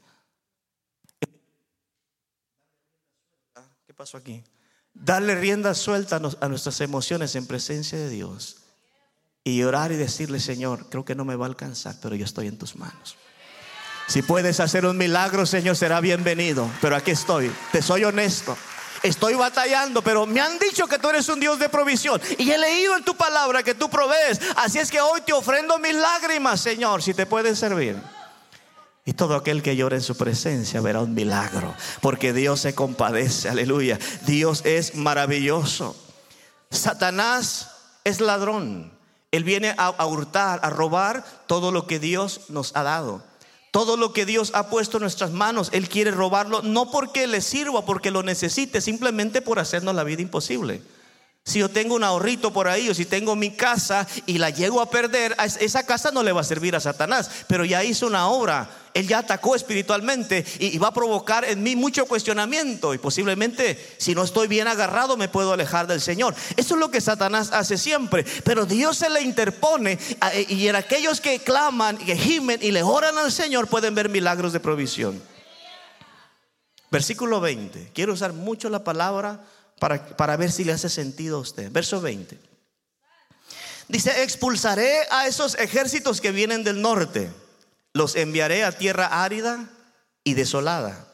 [3.86, 4.42] ¿Qué pasó aquí?
[5.00, 8.56] Darle rienda suelta a nuestras emociones en presencia de Dios
[9.44, 12.48] y orar y decirle, Señor, creo que no me va a alcanzar, pero yo estoy
[12.48, 13.16] en tus manos.
[14.08, 18.56] Si puedes hacer un milagro, Señor, será bienvenido, pero aquí estoy, te soy honesto.
[19.02, 22.20] Estoy batallando, pero me han dicho que tú eres un Dios de provisión.
[22.36, 24.40] Y he leído en tu palabra que tú provees.
[24.56, 27.96] Así es que hoy te ofrendo mis lágrimas, Señor, si te puedes servir.
[29.08, 33.48] Y todo aquel que llore en su presencia verá un milagro, porque Dios se compadece,
[33.48, 33.98] aleluya.
[34.26, 35.96] Dios es maravilloso.
[36.70, 37.70] Satanás
[38.04, 38.92] es ladrón.
[39.30, 43.24] Él viene a, hurtar, a robar todo lo que Dios nos ha dado.
[43.70, 47.40] Todo lo que Dios ha puesto en nuestras manos, Él quiere robarlo, no porque le
[47.40, 50.82] sirva, porque lo necesite, simplemente por hacernos la vida imposible.
[51.48, 54.82] Si yo tengo un ahorrito por ahí o si tengo mi casa y la llego
[54.82, 58.28] a perder, esa casa no le va a servir a Satanás, pero ya hizo una
[58.28, 63.82] obra, él ya atacó espiritualmente y, va a provocar en mí mucho cuestionamiento y posiblemente
[63.96, 66.34] si no estoy bien agarrado me puedo alejar del Señor.
[66.58, 69.98] Eso es lo que Satanás hace siempre, pero Dios se le interpone
[70.50, 74.52] y en aquellos que claman, que gimen y le oran al Señor pueden ver milagros
[74.52, 75.22] de provisión.
[76.90, 79.40] Versículo 20, quiero usar mucho la palabra
[79.78, 81.70] para, ver si le hace sentido a usted.
[81.70, 82.38] Verso 20.
[83.88, 87.30] Dice, expulsaré a esos ejércitos que vienen del norte.
[87.94, 89.68] los enviaré a tierra árida
[90.22, 91.08] y desolada.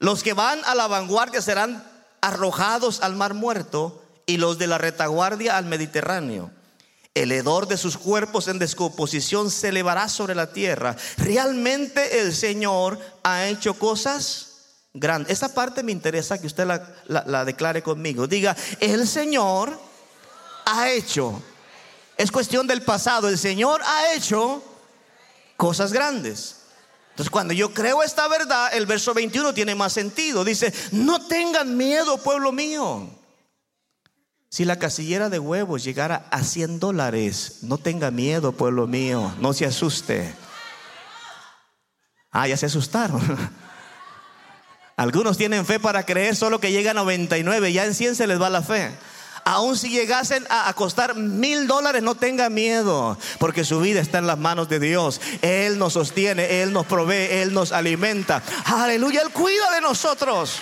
[0.00, 1.84] Los que van a la vanguardia serán
[2.20, 6.50] arrojados al mar muerto y los de la retaguardia al Mediterráneo.
[7.14, 10.96] El hedor de sus cuerpos en descomposición se elevará sobre la tierra.
[11.16, 14.49] Realmente el Señor ha hecho cosas
[14.94, 15.32] grandes.
[15.32, 18.26] Esa parte me interesa que usted la, la declare conmigo.
[18.26, 19.78] Diga, el Señor
[20.66, 21.42] ha hecho.
[22.16, 23.28] Es cuestión del pasado.
[23.28, 24.62] El Señor ha hecho
[25.56, 26.56] cosas grandes.
[27.10, 30.44] Entonces, cuando yo creo esta verdad, el verso 21 tiene más sentido.
[30.44, 33.10] Dice, no tengan miedo, pueblo mío.
[34.48, 39.52] Si la casillera de huevos llegara a 100 dólares, no tenga miedo, pueblo mío, no
[39.52, 40.34] se asuste.
[42.32, 43.20] Ah, ya se asustaron.
[45.00, 48.38] Algunos tienen fe para creer solo que llega a 99, ya en 100 se les
[48.38, 48.92] va la fe.
[49.46, 54.26] Aún si llegasen a, costar mil dólares, no tenga miedo, porque su vida está en
[54.26, 55.22] las manos de Dios.
[55.40, 58.42] Él nos sostiene, Él nos provee, Él nos alimenta.
[58.66, 60.56] Aleluya, Él cuida de nosotros.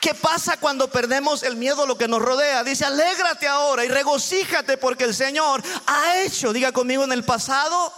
[0.00, 2.64] ¿Qué pasa cuando perdemos el miedo a lo que nos rodea?
[2.64, 7.92] Dice, alégrate ahora y regocíjate porque el Señor ha hecho, diga conmigo en el pasado,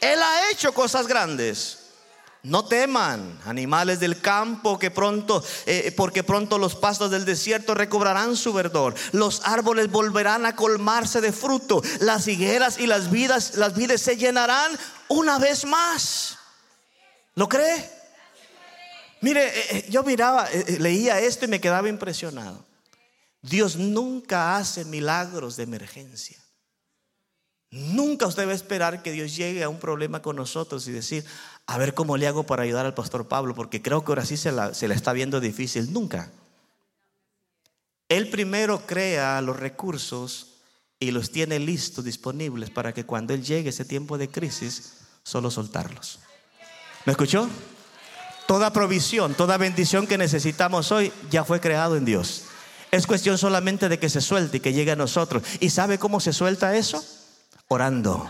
[0.00, 1.81] Él ha hecho cosas grandes.
[2.44, 8.36] No teman, animales del campo, que pronto, eh, porque pronto los pastos del desierto recobrarán
[8.36, 8.94] su verdor.
[9.12, 11.82] Los árboles volverán a colmarse de fruto.
[12.00, 14.72] Las higueras y las vidas, las vides se llenarán
[15.06, 16.36] una vez más.
[17.36, 17.88] ¿Lo cree?
[19.20, 20.48] Mire, eh, eh, yo miraba,
[20.80, 22.66] leía esto y me quedaba impresionado.
[23.40, 26.42] Dios nunca hace milagros de emergencia.
[27.72, 31.24] Nunca usted va a esperar que Dios llegue a un problema con nosotros y decir,
[31.66, 34.36] a ver cómo le hago para ayudar al pastor Pablo, porque creo que ahora sí
[34.36, 35.92] se la, está viendo difícil.
[35.92, 36.30] Nunca.
[38.08, 40.48] Él primero crea los recursos
[40.98, 45.50] y los tiene listos, disponibles, para que cuando Él llegue ese tiempo de crisis, solo
[45.50, 46.20] soltarlos.
[47.06, 47.48] ¿Me escuchó?
[48.46, 52.44] Toda provisión, toda bendición que necesitamos hoy ya fue creado en Dios.
[52.90, 55.42] Es cuestión solamente de que se suelte y que llegue a nosotros.
[55.60, 57.02] ¿Y sabe cómo se suelta eso?
[57.72, 58.28] orando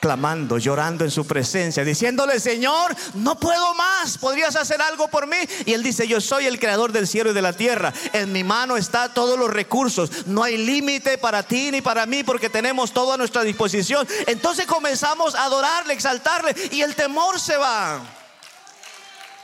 [0.00, 5.36] clamando, llorando en su presencia, diciéndole, Señor, no puedo más, ¿podrías hacer algo por mí?
[5.64, 8.44] Y él dice, yo soy el creador del cielo y de la tierra, en mi
[8.44, 12.92] mano está todos los recursos, no hay límite para ti ni para mí porque tenemos
[12.92, 14.06] todo a nuestra disposición.
[14.26, 18.00] Entonces comenzamos a adorarle, exaltarle y el temor se va.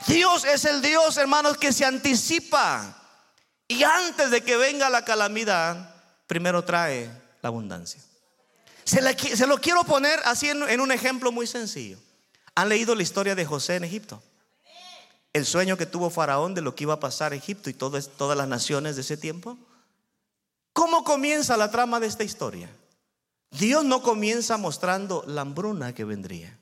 [0.07, 2.99] Dios es el Dios, hermanos, que se anticipa.
[3.67, 5.95] Y antes de que venga la calamidad,
[6.27, 7.09] primero trae
[7.41, 8.01] la abundancia.
[8.85, 11.97] Se, lo quiero poner así en, un ejemplo muy sencillo.
[12.55, 14.21] ¿Han leído la historia de José en Egipto?
[15.31, 18.37] El sueño que tuvo Faraón de lo que iba a pasar en Egipto y todas
[18.37, 19.57] las naciones de ese tiempo.
[20.73, 22.69] ¿Cómo comienza la trama de esta historia?
[23.51, 26.57] Dios no comienza mostrando la hambruna que vendría.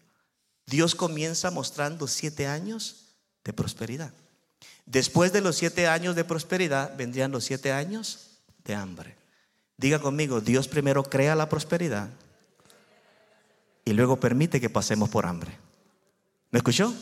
[0.65, 4.13] Dios comienza mostrando siete años de prosperidad.
[4.86, 9.20] Después de los siete años de prosperidad vendrían los siete años de hambre.
[9.82, 12.08] Diga conmigo, Dios primero crea la prosperidad
[13.84, 15.58] y luego permite que pasemos por hambre.
[16.52, 16.94] ¿Me escuchó?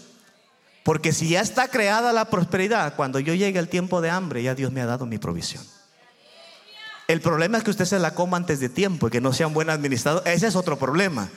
[0.86, 4.56] Porque si ya está creada la prosperidad, cuando yo llegue al tiempo de hambre, ya
[4.56, 5.62] Dios me ha dado mi provisión.
[7.10, 9.48] El problema es que usted se la coma antes de tiempo y que no sea
[9.48, 10.26] un buen administrador.
[10.26, 11.28] Ese es otro problema.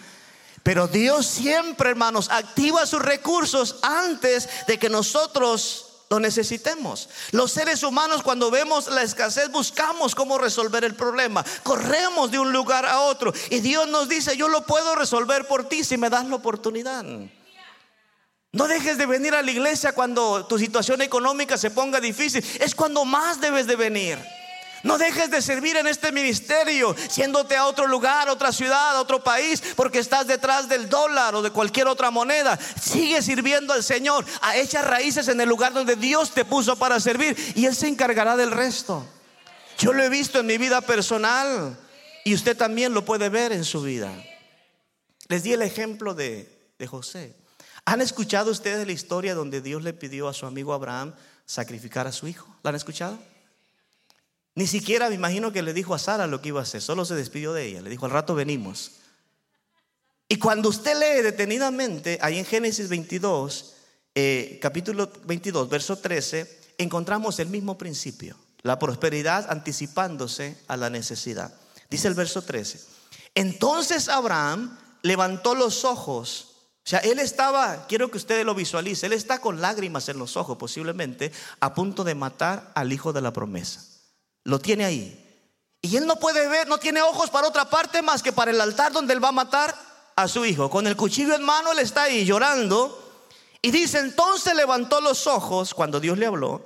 [0.62, 7.09] Pero Dios siempre, hermanos, activa sus recursos antes de que nosotros lo necesitemos.
[7.31, 11.42] Los seres humanos cuando vemos la escasez buscamos cómo resolver el problema.
[11.62, 15.70] Corremos de un lugar a otro y Dios nos dice, yo lo puedo resolver por
[15.70, 17.03] ti si me das la oportunidad.
[18.53, 22.44] No dejes de venir a la iglesia cuando tu situación económica se ponga difícil.
[22.61, 24.18] Es cuando más debes de venir.
[24.82, 29.00] No dejes de servir en este ministerio, siéndote a otro lugar, a otra ciudad, a
[29.00, 32.58] otro país, porque estás detrás del dólar o de cualquier otra moneda.
[32.80, 36.98] Sigue sirviendo al Señor, a echar raíces en el lugar donde Dios te puso para
[36.98, 39.06] servir y Él se encargará del resto.
[39.78, 41.78] Yo lo he visto en mi vida personal
[42.24, 44.12] y usted también lo puede ver en su vida.
[45.28, 47.36] Les di el ejemplo de, de José.
[47.84, 51.14] ¿Han escuchado ustedes la historia donde Dios le pidió a su amigo Abraham
[51.46, 52.54] sacrificar a su hijo?
[52.62, 53.18] ¿La han escuchado?
[54.54, 57.04] Ni siquiera me imagino que le dijo a Sara lo que iba a hacer, solo
[57.04, 58.92] se despidió de ella, le dijo al rato venimos.
[60.28, 63.74] Y cuando usted lee detenidamente, ahí en Génesis 22,
[64.14, 71.54] eh, capítulo 22, verso 13, encontramos el mismo principio, la prosperidad anticipándose a la necesidad.
[71.88, 72.80] Dice el verso 13,
[73.34, 76.48] entonces Abraham levantó los ojos,
[76.84, 80.36] o sea, él estaba, quiero que ustedes lo visualicen, él está con lágrimas en los
[80.36, 83.91] ojos posiblemente, a punto de matar al hijo de la promesa.
[84.44, 85.18] Lo tiene ahí.
[85.81, 88.61] Y él no puede ver, no tiene ojos para otra parte más que para el
[88.61, 89.74] altar donde él va a matar
[90.16, 90.70] a su hijo.
[90.70, 92.98] Con el cuchillo en mano, él está ahí llorando.
[93.61, 96.62] Y dice, entonces levantó los ojos cuando Dios le habló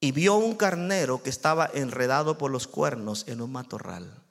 [0.00, 4.22] y vio un carnero que estaba enredado por los cuernos en un matorral.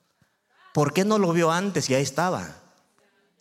[0.74, 2.62] ¿Por qué no lo vio antes y ahí estaba?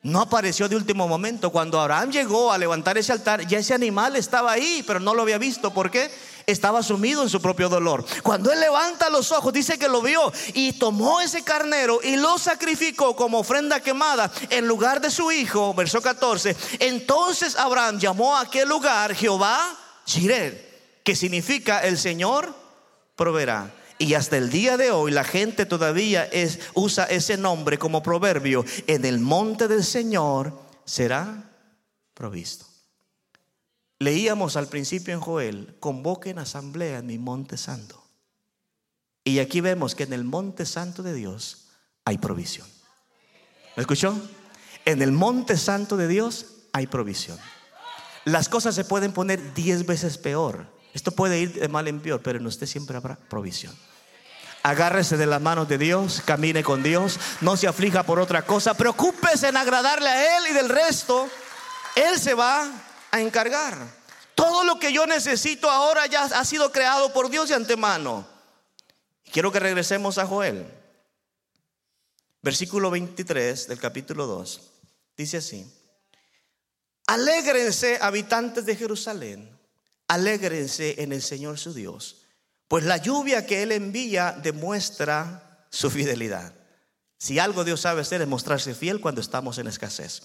[0.02, 1.50] No apareció de último momento.
[1.50, 5.22] Cuando Abraham llegó a levantar ese altar, ya ese animal estaba ahí, pero no lo
[5.22, 5.72] había visto.
[5.72, 6.10] ¿Por qué?
[6.44, 8.04] Estaba sumido en su propio dolor.
[8.24, 12.36] Cuando él levanta los ojos, dice que lo vio y tomó ese carnero y lo
[12.36, 15.72] sacrificó como ofrenda quemada en lugar de su hijo.
[15.72, 16.56] Verso 14.
[16.80, 20.72] Entonces Abraham llamó a aquel lugar Jehová Jireh
[21.04, 22.54] que significa el Señor
[23.16, 23.72] proveerá.
[24.02, 26.28] Y hasta el día de hoy la gente todavía
[26.74, 28.64] usa ese nombre como proverbio.
[28.88, 31.52] En el monte del Señor será
[32.12, 32.66] provisto.
[34.00, 38.02] Leíamos al principio en Joel, convoquen asamblea en mi monte santo.
[39.22, 41.68] Y aquí vemos que en el monte santo de Dios
[42.04, 42.66] hay provisión.
[43.76, 44.20] ¿Me escuchó?
[44.84, 47.38] En el monte santo de Dios hay provisión.
[48.24, 52.20] Las cosas se pueden poner diez veces peor esto puede ir de mal en peor,
[52.22, 53.74] pero en usted siempre habrá provisión.
[54.62, 58.74] Agárrese de las manos de Dios, camine con Dios, no se aflija por otra cosa,
[58.74, 61.28] preocúpese en agradarle a Él y del resto,
[61.96, 62.70] Él se va
[63.10, 63.76] a encargar.
[64.34, 68.26] Todo lo que yo necesito ahora ya ha sido creado por Dios de antemano.
[69.32, 70.66] Quiero que regresemos a Joel.
[72.40, 74.60] Versículo 23 del capítulo 2.
[75.16, 75.66] Dice así.
[77.06, 79.62] Alégrense habitantes de Jerusalén
[80.12, 82.21] alégrense en el Señor su Dios,
[82.72, 86.54] pues la lluvia que Él envía demuestra su fidelidad.
[87.18, 90.22] Si algo Dios sabe hacer es mostrarse fiel cuando estamos en escasez.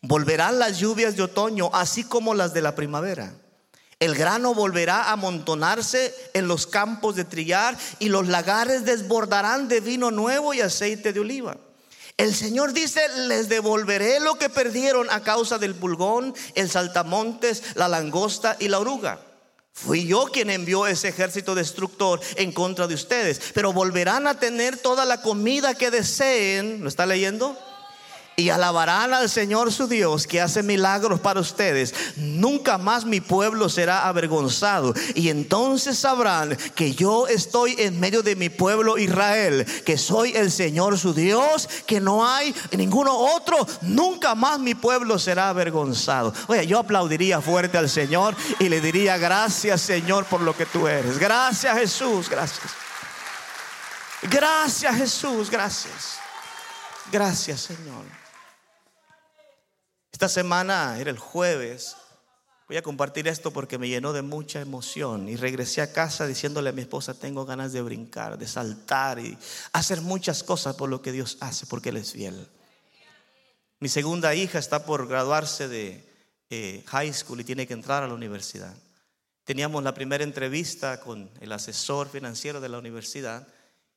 [0.00, 3.34] Volverán las lluvias de otoño, así como las de la primavera.
[4.00, 9.80] El grano volverá a amontonarse en los campos de trillar y los lagares desbordarán de
[9.80, 11.58] vino nuevo y aceite de oliva.
[12.16, 17.86] El Señor dice, les devolveré lo que perdieron a causa del pulgón, el saltamontes, la
[17.86, 19.20] langosta y la oruga.
[19.76, 24.78] Fui yo quien envió ese ejército destructor en contra de ustedes, pero volverán a tener
[24.78, 26.80] toda la comida que deseen.
[26.80, 27.58] ¿Lo está leyendo?
[28.38, 31.94] Y alabarán al Señor su Dios que hace milagros para ustedes.
[32.16, 34.92] Nunca más mi pueblo será avergonzado.
[35.14, 40.52] Y entonces sabrán que yo estoy en medio de mi pueblo Israel, que soy el
[40.52, 43.66] Señor su Dios, que no hay ninguno otro.
[43.80, 46.34] Nunca más mi pueblo será avergonzado.
[46.48, 50.86] Oye, yo aplaudiría fuerte al Señor y le diría gracias Señor por lo que tú
[50.86, 51.18] eres.
[51.18, 52.66] Gracias Jesús, gracias.
[54.24, 56.18] Gracias Jesús, gracias.
[57.10, 58.25] Gracias Señor.
[60.16, 61.94] Esta semana era el jueves.
[62.68, 66.70] Voy a compartir esto porque me llenó de mucha emoción y regresé a casa diciéndole
[66.70, 69.36] a mi esposa, tengo ganas de brincar, de saltar y
[69.74, 72.48] hacer muchas cosas por lo que Dios hace, porque Él es fiel.
[73.78, 76.02] Mi segunda hija está por graduarse de
[76.48, 78.74] eh, high school y tiene que entrar a la universidad.
[79.44, 83.46] Teníamos la primera entrevista con el asesor financiero de la universidad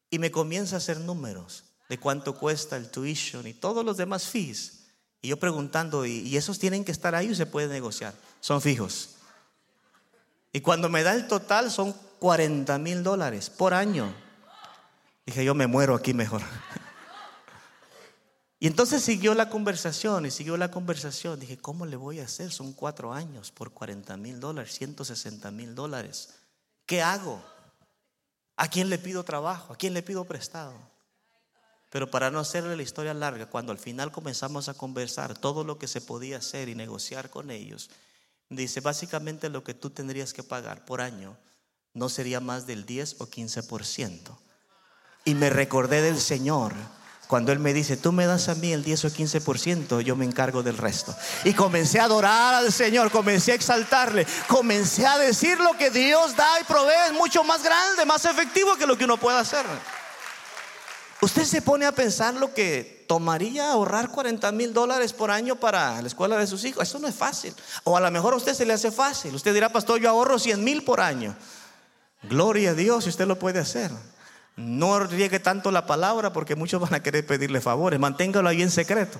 [0.09, 4.27] y me comienza a hacer números de cuánto cuesta el tuition y todos los demás
[4.27, 4.78] fees.
[5.21, 8.13] Y yo preguntando, ¿y, esos tienen que estar ahí o se puede negociar?
[8.39, 9.15] Son fijos.
[10.53, 14.13] Y cuando me da el total son 40 mil dólares por año.
[15.25, 16.41] Dije, yo me muero aquí mejor.
[18.61, 21.39] Y entonces siguió la conversación y siguió la conversación.
[21.39, 22.51] Dije, ¿cómo le voy a hacer?
[22.51, 26.35] Son cuatro años por 40 mil dólares, 160 mil dólares.
[26.85, 27.41] ¿Qué hago?
[28.57, 29.71] ¿A quién le pido trabajo?
[29.71, 30.73] ¿A quién le pido prestado?
[31.89, 35.79] Pero para no hacerle la historia larga, cuando al final comenzamos a conversar todo lo
[35.79, 37.89] que se podía hacer y negociar con ellos,
[38.49, 41.35] dice, básicamente lo que tú tendrías que pagar por año
[41.93, 44.37] no sería más del 10 o 15%.
[45.25, 46.73] Y me recordé del Señor.
[47.27, 50.25] Cuando Él me dice, tú me das a mí el 10 o 15%, yo me
[50.25, 51.15] encargo del resto.
[51.43, 56.35] Y comencé a adorar al Señor, comencé a exaltarle, comencé a decir lo que Dios
[56.35, 59.65] da y provee es mucho más grande, más efectivo que lo que uno puede hacer.
[61.21, 66.01] Usted se pone a pensar lo que tomaría ahorrar 40 mil dólares por año para
[66.01, 66.87] la escuela de sus hijos.
[66.87, 67.53] Eso no es fácil.
[67.83, 69.35] O a lo mejor a usted se le hace fácil.
[69.35, 71.35] Usted dirá, pastor, yo ahorro 100 mil por año.
[72.23, 73.91] Gloria a Dios si usted lo puede hacer.
[74.55, 77.99] No riegue tanto la palabra porque muchos van a querer pedirle favores.
[77.99, 79.19] Manténgalo ahí en secreto.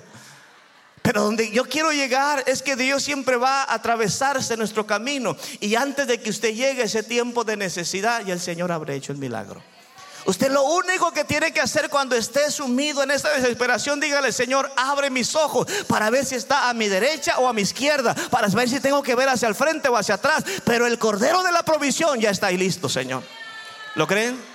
[1.02, 5.36] Pero donde yo quiero llegar es que Dios siempre va a atravesarse nuestro camino.
[5.60, 8.94] Y antes de que usted llegue a ese tiempo de necesidad, ya el Señor habrá
[8.94, 9.62] hecho el milagro.
[10.26, 14.70] Usted lo único que tiene que hacer cuando esté sumido en esta desesperación, dígale, Señor,
[14.76, 18.48] abre mis ojos para ver si está a mi derecha o a mi izquierda, para
[18.48, 20.44] ver si tengo que ver hacia el frente o hacia atrás.
[20.64, 23.22] Pero el Cordero de la provisión ya está ahí listo, Señor.
[23.94, 24.49] ¿Lo creen?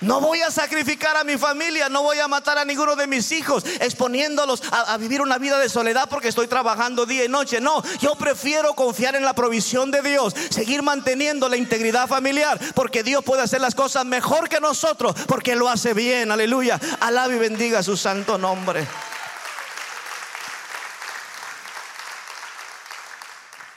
[0.00, 3.32] No voy a sacrificar a mi familia, no voy a matar a ninguno de mis
[3.32, 7.60] hijos, exponiéndolos a, vivir una vida de soledad porque estoy trabajando día y noche.
[7.60, 13.02] No, yo prefiero confiar en la provisión de Dios, seguir manteniendo la integridad familiar, porque
[13.02, 16.30] Dios puede hacer las cosas mejor que nosotros, porque lo hace bien.
[16.30, 16.80] Aleluya.
[17.00, 18.86] Alabe y bendiga su santo nombre.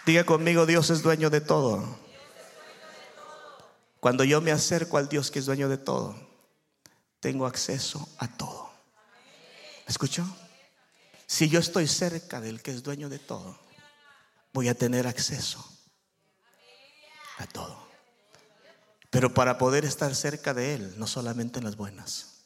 [0.06, 2.07] Diga conmigo, Dios es dueño de todo.
[4.08, 6.16] Cuando yo me acerco al Dios que es dueño de todo,
[7.20, 8.72] tengo acceso a todo.
[9.86, 10.26] ¿Escuchó?
[11.26, 13.60] Si yo estoy cerca del que es dueño de todo,
[14.54, 15.62] voy a tener acceso
[17.40, 17.86] a todo.
[19.10, 22.46] Pero para poder estar cerca de Él, no solamente en las buenas,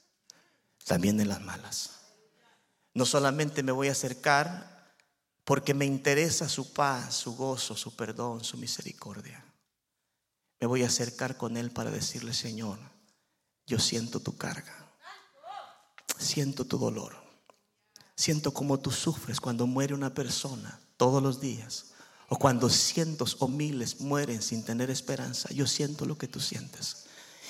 [0.84, 1.92] también en las malas.
[2.96, 4.96] No solamente me voy a acercar
[5.44, 9.46] porque me interesa su paz, su gozo, su perdón, su misericordia
[10.62, 12.78] me voy a acercar con Él para decirle, Señor,
[13.66, 14.94] yo siento tu carga,
[16.20, 17.16] siento tu dolor,
[18.16, 21.94] siento como tú sufres cuando muere una persona todos los días,
[22.30, 27.08] o cuando cientos o miles mueren sin tener esperanza, yo siento lo que tú sientes.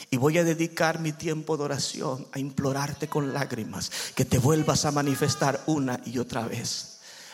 [0.09, 4.85] Y voy a dedicar mi tiempo de oración a implorarte con lágrimas que te vuelvas
[4.85, 6.90] a manifestar una y otra vez.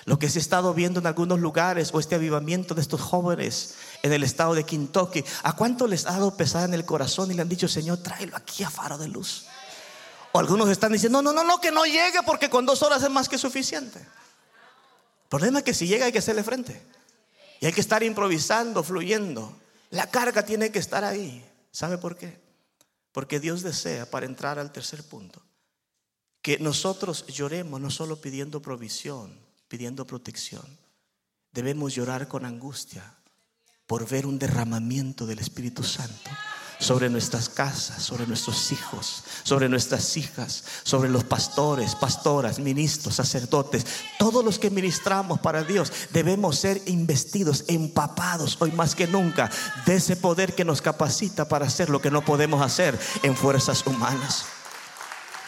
[0.07, 3.75] Lo que se ha estado viendo en algunos lugares o este avivamiento de estos jóvenes
[4.03, 7.33] en el estado de Kentucky, ¿a cuánto les ha dado pesada en el corazón y
[7.33, 9.47] le han dicho, Señor, tráelo aquí a faro de luz?
[10.31, 13.09] O algunos están diciendo, no, no, no, que no llegue porque con dos horas es
[13.09, 13.99] más que suficiente.
[13.99, 16.81] El problema es que si llega hay que hacerle frente.
[17.59, 19.59] Y hay que estar improvisando, fluyendo.
[19.89, 21.45] La carga tiene que estar ahí.
[21.69, 22.39] ¿Sabe por qué?
[23.11, 25.41] Porque Dios desea, para entrar al tercer punto,
[26.41, 30.65] que nosotros lloremos no solo pidiendo provisión, pidiendo protección.
[31.51, 33.15] Debemos llorar con angustia
[33.85, 36.29] por ver un derramamiento del Espíritu Santo
[36.79, 43.85] sobre nuestras casas, sobre nuestros hijos, sobre nuestras hijas, sobre los pastores, pastoras, ministros, sacerdotes,
[44.19, 49.49] todos los que ministramos para Dios, debemos ser investidos, empapados hoy más que nunca
[49.85, 53.85] de ese poder que nos capacita para hacer lo que no podemos hacer en fuerzas
[53.87, 54.45] humanas.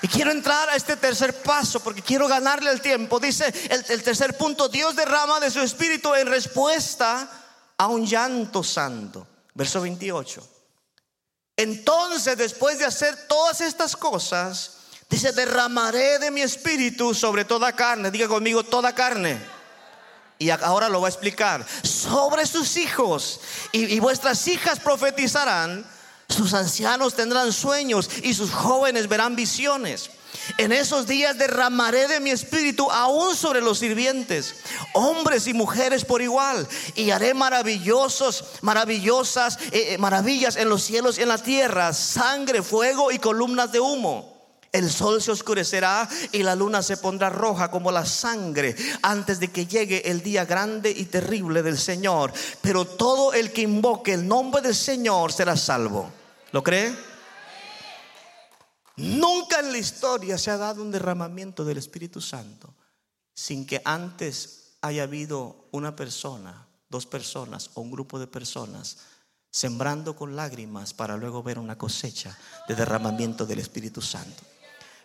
[0.02, 3.20] Y quiero entrar a este tercer paso porque quiero ganarle el tiempo.
[3.20, 7.30] Dice el, tercer punto, Dios derrama de su espíritu en respuesta
[7.78, 9.28] a un llanto santo.
[9.54, 10.48] Verso 28.
[11.58, 14.78] Entonces, después de hacer todas estas cosas,
[15.10, 18.10] dice, derramaré de mi espíritu sobre toda carne.
[18.10, 19.38] Diga conmigo, toda carne.
[20.38, 21.66] Y ahora lo voy a explicar.
[21.84, 23.42] Sobre sus hijos
[23.74, 25.86] y vuestras hijas profetizarán
[26.40, 30.10] sus ancianos tendrán sueños y sus jóvenes verán visiones.
[30.58, 34.56] En esos días derramaré de mi espíritu aún sobre los sirvientes,
[34.94, 36.66] hombres y mujeres por igual,
[36.96, 42.64] y haré maravillosos, maravillosas eh, eh, maravillas en los cielos y en la tierra, sangre,
[42.64, 44.40] fuego y columnas de humo.
[44.72, 49.50] El sol se oscurecerá y la luna se pondrá roja como la sangre antes de
[49.50, 52.32] que llegue el día grande y terrible del Señor.
[52.62, 56.19] Pero todo el que invoque el nombre del Señor será salvo.
[56.52, 56.96] ¿Lo cree?
[58.98, 62.76] Nunca en la historia se ha dado un derramamiento del Espíritu Santo
[63.34, 68.98] sin que antes haya habido una persona, dos personas o un grupo de personas
[69.52, 72.38] sembrando con lágrimas para luego ver una cosecha
[72.68, 74.44] de derramamiento del Espíritu Santo.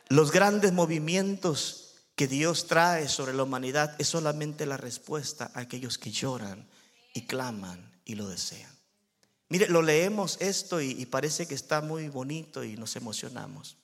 [0.08, 5.98] Los grandes movimientos que Dios trae sobre la humanidad es solamente la respuesta a aquellos
[5.98, 6.68] que lloran
[7.14, 8.73] y claman y lo desean.
[9.48, 13.76] Mire, lo leemos esto y, parece que está muy bonito y nos emocionamos.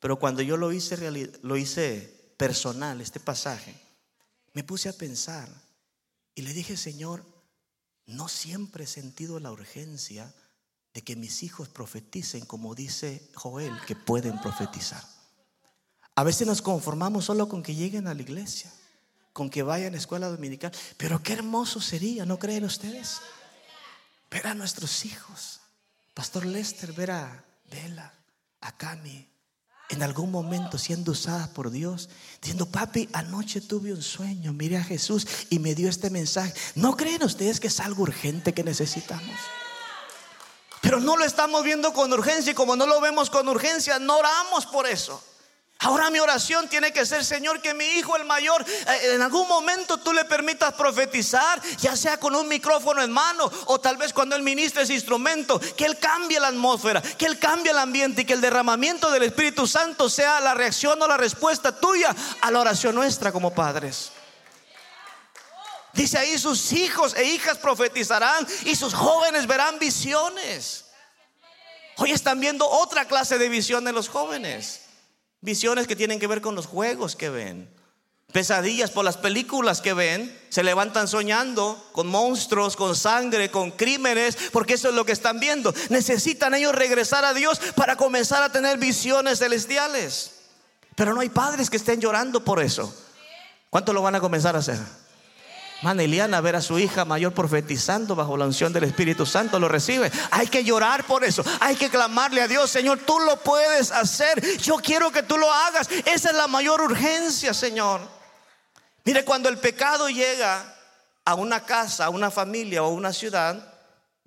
[0.00, 0.96] Pero cuando yo lo hice,
[1.42, 3.74] lo hice personal, este pasaje,
[4.52, 5.48] me puse a pensar
[6.34, 7.24] y le dije, Señor,
[8.06, 10.34] no siempre he sentido la urgencia
[10.92, 15.02] de que mis hijos profeticen como dice Joel, que pueden profetizar.
[16.14, 18.72] A veces nos conformamos solo con que lleguen a la iglesia,
[19.32, 23.20] con que vayan a escuela dominical, pero qué hermoso sería, ¿no creen ustedes?
[24.34, 25.60] Ver a nuestros hijos.
[26.12, 28.12] Pastor Lester, ver a Bella,
[28.62, 29.30] a Cami,
[29.90, 32.08] en algún momento siendo usada por Dios,
[32.40, 36.52] diciendo, papi, anoche tuve un sueño, miré a Jesús y me dio este mensaje.
[36.74, 39.36] ¿No creen ustedes que es algo urgente que necesitamos?
[40.82, 44.18] Pero no lo estamos viendo con urgencia y como no lo vemos con urgencia, no
[44.18, 45.22] oramos por eso.
[45.84, 49.46] Ahora mi oración tiene que ser, Señor, que mi hijo el mayor, eh, en algún
[49.46, 54.14] momento tú le permitas profetizar, ya sea con un micrófono en mano o tal vez
[54.14, 58.22] cuando él ministre ese instrumento, que él cambie la atmósfera, que él cambie el ambiente
[58.22, 62.50] y que el derramamiento del Espíritu Santo sea la reacción o la respuesta tuya a
[62.50, 64.12] la oración nuestra como padres.
[65.92, 70.86] Dice ahí, sus hijos e hijas profetizarán y sus jóvenes verán visiones.
[71.98, 74.83] Hoy están viendo otra clase de visión en los jóvenes.
[75.44, 77.68] Visiones que tienen que ver con los juegos que ven.
[78.32, 80.34] Pesadillas por las películas que ven.
[80.48, 85.40] Se levantan soñando con monstruos, con sangre, con crímenes, porque eso es lo que están
[85.40, 85.74] viendo.
[85.90, 90.36] Necesitan ellos regresar a Dios para comenzar a tener visiones celestiales.
[90.96, 92.94] Pero no hay padres que estén llorando por eso.
[93.68, 94.78] ¿Cuánto lo van a comenzar a hacer?
[95.82, 100.10] Maneliana ver a su hija mayor profetizando bajo la unción del Espíritu Santo, lo recibe.
[100.30, 101.44] Hay que llorar por eso.
[101.60, 104.40] Hay que clamarle a Dios, Señor, tú lo puedes hacer.
[104.58, 105.88] Yo quiero que tú lo hagas.
[106.06, 108.00] Esa es la mayor urgencia, Señor.
[109.04, 110.74] Mire, cuando el pecado llega
[111.24, 113.74] a una casa, a una familia o a una ciudad,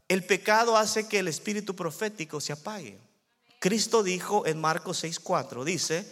[0.08, 3.00] el pecado hace que el espíritu profético se apague.
[3.60, 6.08] Cristo dijo en Marcos 6:4, dice,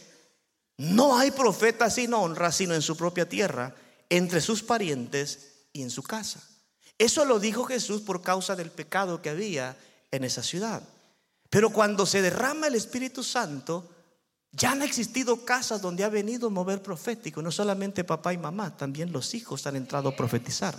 [0.77, 3.75] no hay profeta sin honra, sino en su propia tierra
[4.09, 6.41] entre sus parientes y en su casa.
[6.97, 9.77] Eso lo dijo Jesús por causa del pecado que había
[10.11, 10.81] en esa ciudad.
[11.49, 13.89] Pero cuando se derrama el Espíritu Santo,
[14.51, 17.41] ya han existido casas donde ha venido a mover profético.
[17.41, 20.75] No solamente papá y mamá, también los hijos han entrado a profetizar.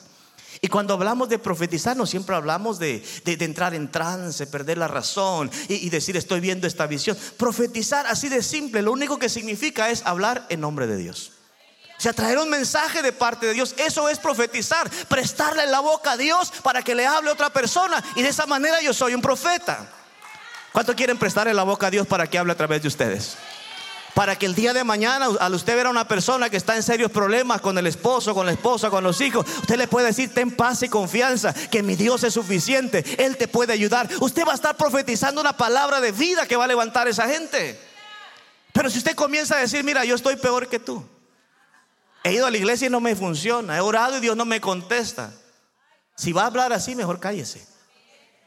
[0.62, 5.50] Y cuando hablamos de profetizar, no siempre hablamos de, entrar en trance, perder la razón
[5.68, 7.16] y, y decir estoy viendo esta visión.
[7.36, 11.32] Profetizar así de simple, lo único que significa es hablar en nombre de Dios.
[11.98, 16.12] O sea, traer un mensaje de parte de Dios, eso es profetizar, prestarle la boca
[16.12, 18.04] a Dios para que le hable a otra persona.
[18.16, 19.86] Y de esa manera yo soy un profeta.
[20.72, 23.36] ¿Cuánto quieren prestarle la boca a Dios para que hable a través de ustedes?
[24.12, 26.82] Para que el día de mañana, al usted ver a una persona que está en
[26.82, 30.34] serios problemas con el esposo, con la esposa, con los hijos, usted le puede decir,
[30.34, 34.06] ten paz y confianza, que mi Dios es suficiente, Él te puede ayudar.
[34.20, 37.26] Usted va a estar profetizando una palabra de vida que va a levantar a esa
[37.26, 37.80] gente.
[38.74, 41.02] Pero si usted comienza a decir, mira, yo estoy peor que tú.
[42.26, 43.76] He ido a la iglesia y no me funciona.
[43.76, 45.32] He orado y Dios no me contesta.
[46.16, 47.64] Si va a hablar así, mejor cállese.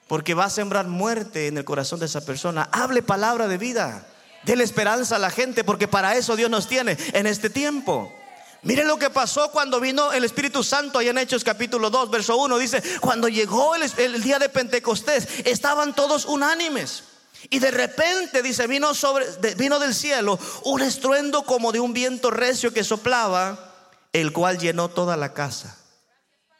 [0.09, 2.67] Porque va a sembrar muerte en el corazón de esa persona.
[2.73, 4.05] Hable palabra de vida.
[4.43, 8.11] Dele esperanza a la gente, porque para eso Dios nos tiene en este tiempo.
[8.63, 12.35] Mire lo que pasó cuando vino el Espíritu Santo allá en Hechos capítulo 2, verso
[12.35, 12.57] 1.
[12.57, 17.03] Dice, cuando llegó el, el, día de Pentecostés, estaban todos unánimes.
[17.49, 19.25] Y de repente, dice, vino, sobre,
[19.55, 23.67] vino del cielo un estruendo como de un viento recio que soplaba
[24.13, 25.77] el cual llenó toda la casa.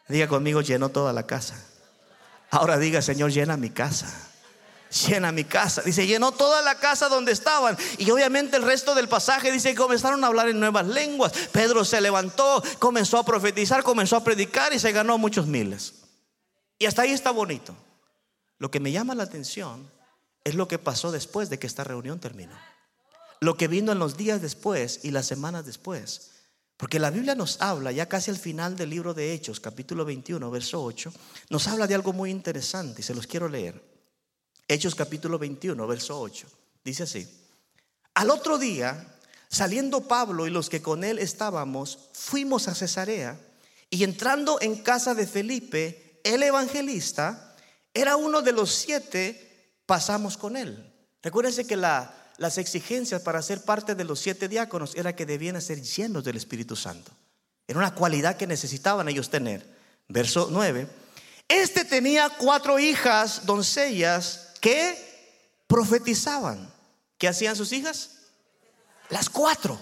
[0.08, 1.64] Diga conmigo, llenó toda la casa.
[2.52, 4.30] Ahora diga, Señor, llena mi casa.
[5.08, 5.84] Llena mi casa.
[5.84, 7.78] Dice, llenó toda la casa donde estaban.
[8.00, 11.32] Y obviamente el resto del pasaje dice que comenzaron a hablar en nuevas lenguas.
[11.52, 15.94] Pedro se levantó, comenzó a profetizar, comenzó a predicar y se ganó muchos miles.
[16.80, 17.76] Y hasta ahí está bonito.
[18.58, 19.92] Lo que me llama la atención
[20.44, 22.58] es lo que pasó después de que esta reunión terminó.
[23.42, 26.32] Lo que vino en los días después y las semanas después.
[26.80, 30.50] Porque la Biblia nos habla, ya casi al final del libro de Hechos, capítulo 21,
[30.50, 31.12] verso 8,
[31.50, 33.84] nos habla de algo muy interesante y se los quiero leer.
[34.66, 36.48] Hechos capítulo 21, verso 8.
[36.86, 37.30] Dice así.
[38.14, 39.14] Al otro día,
[39.50, 43.38] saliendo Pablo y los que con él estábamos, fuimos a Cesarea
[43.90, 47.58] y entrando en casa de Felipe, el evangelista,
[47.94, 50.90] era uno de los siete, pasamos con él.
[51.22, 55.62] Recuérdense que la, las exigencias para ser parte de los siete diáconos era que debían
[55.62, 57.12] ser llenos del Espíritu Santo.
[57.68, 59.64] Era una cualidad que necesitaban ellos tener.
[60.08, 60.88] Verso 9.
[61.48, 64.96] Este tenía cuatro hijas, doncellas, que
[65.68, 66.74] profetizaban.
[67.18, 68.12] ¿Qué hacían sus hijas?
[69.10, 69.80] Las cuatro.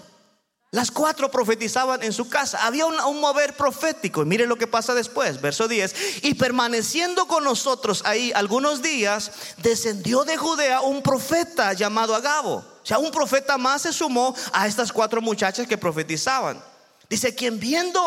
[0.70, 2.66] Las cuatro profetizaban en su casa.
[2.66, 4.22] Había un, mover profético.
[4.22, 6.24] Y mire lo que pasa después, verso 10.
[6.24, 9.30] Y permaneciendo con nosotros ahí algunos días,
[9.62, 12.56] descendió de Judea un profeta llamado Agabo.
[12.56, 16.62] O sea, un profeta más se sumó a estas cuatro muchachas que profetizaban.
[17.08, 18.06] Dice, quien, viendo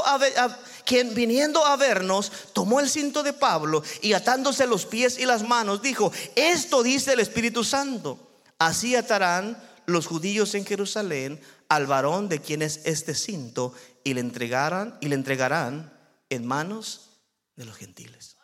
[0.86, 5.42] quien viniendo a vernos, tomó el cinto de Pablo y atándose los pies y las
[5.42, 8.20] manos, dijo, esto dice el Espíritu Santo.
[8.60, 9.58] Así atarán
[9.88, 11.42] los judíos en Jerusalén
[11.72, 15.98] al varón de quien es este cinto y le entregarán y le entregarán
[16.30, 17.22] en manos
[17.56, 18.36] de los gentiles.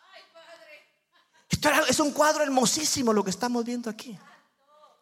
[1.50, 4.18] Esto es un cuadro hermosísimo lo que estamos viendo aquí.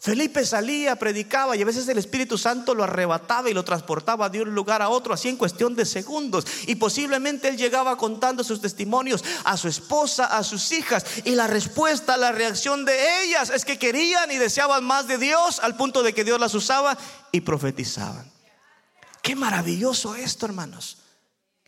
[0.06, 4.40] Felipe salía, predicaba y a veces el Espíritu Santo lo arrebataba y lo transportaba de
[4.40, 6.46] un lugar a otro, así en cuestión de segundos.
[6.68, 11.04] Y posiblemente él llegaba contando sus testimonios a su esposa, a sus hijas.
[11.24, 15.58] Y la respuesta, la reacción de ellas es que querían y deseaban más de Dios
[15.58, 16.96] al punto de que Dios las usaba
[17.32, 18.30] y profetizaban.
[19.22, 20.98] Qué maravilloso esto, hermanos.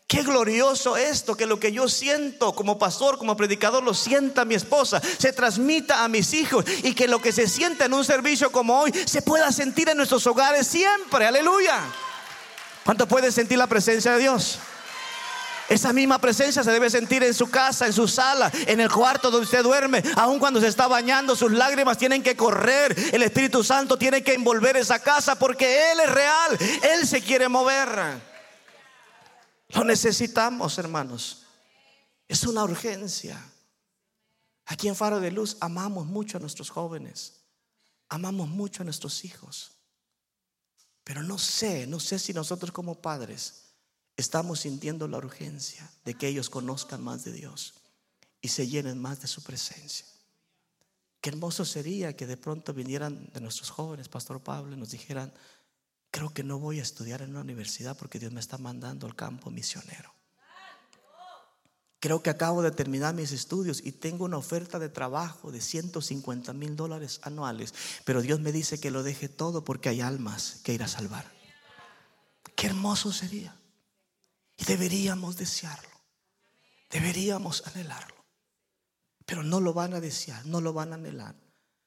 [0.09, 4.55] Qué glorioso esto, que lo que yo siento como pastor, como predicador, lo sienta mi
[4.55, 8.51] esposa, se transmita a mis hijos y que lo que se siente en un servicio
[8.51, 11.27] como hoy se pueda sentir en nuestros hogares siempre.
[11.27, 11.83] Aleluya.
[12.87, 14.59] ¿Cuánto puede sentir la presencia de Dios?
[15.69, 19.31] Esa misma presencia se debe sentir en su casa, en su sala, en el cuarto
[19.31, 20.03] donde usted duerme.
[20.17, 22.97] Aun cuando se está bañando, sus lágrimas tienen que correr.
[23.13, 26.59] El Espíritu Santo tiene que envolver esa casa porque Él es real.
[26.95, 28.28] Él se quiere mover.
[29.69, 31.45] Lo necesitamos, hermanos.
[32.27, 33.43] Es una urgencia.
[34.67, 37.41] Aquí en Faro de Luz amamos mucho a nuestros jóvenes.
[38.09, 39.73] Amamos mucho a nuestros hijos.
[41.05, 43.69] Pero no sé, no sé si nosotros como padres
[44.17, 47.75] estamos sintiendo la urgencia de que ellos conozcan más de Dios
[48.41, 50.07] y se llenen más de su presencia.
[51.21, 55.33] Qué hermoso sería que de pronto vinieran de nuestros jóvenes, Pastor Pablo, y nos dijeran,
[56.11, 59.15] creo que no voy a estudiar en una universidad porque Dios me está mandando al
[59.15, 60.13] campo misionero.
[62.01, 66.53] Creo que acabo de terminar mis estudios y tengo una oferta de trabajo de 150
[66.53, 70.73] mil dólares anuales, pero Dios me dice que lo deje todo porque hay almas que
[70.73, 71.29] ir a salvar.
[72.55, 73.57] Qué hermoso sería.
[74.57, 75.89] Y deberíamos desearlo.
[76.91, 78.25] Deberíamos anhelarlo.
[79.27, 81.35] Pero no lo van a desear, no lo van a anhelar.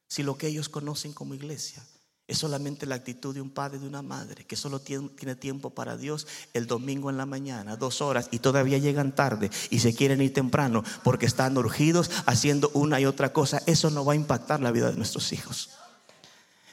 [0.08, 1.84] Si lo que ellos conocen como iglesia
[2.32, 5.98] es solamente la actitud de un padre, de una madre, que solo tiene, tiempo para
[5.98, 10.22] Dios el domingo en la mañana, dos horas, y todavía llegan tarde y se quieren
[10.22, 13.62] ir temprano porque están urgidos haciendo una y otra cosa.
[13.66, 15.72] Eso no va a impactar la vida de nuestros hijos.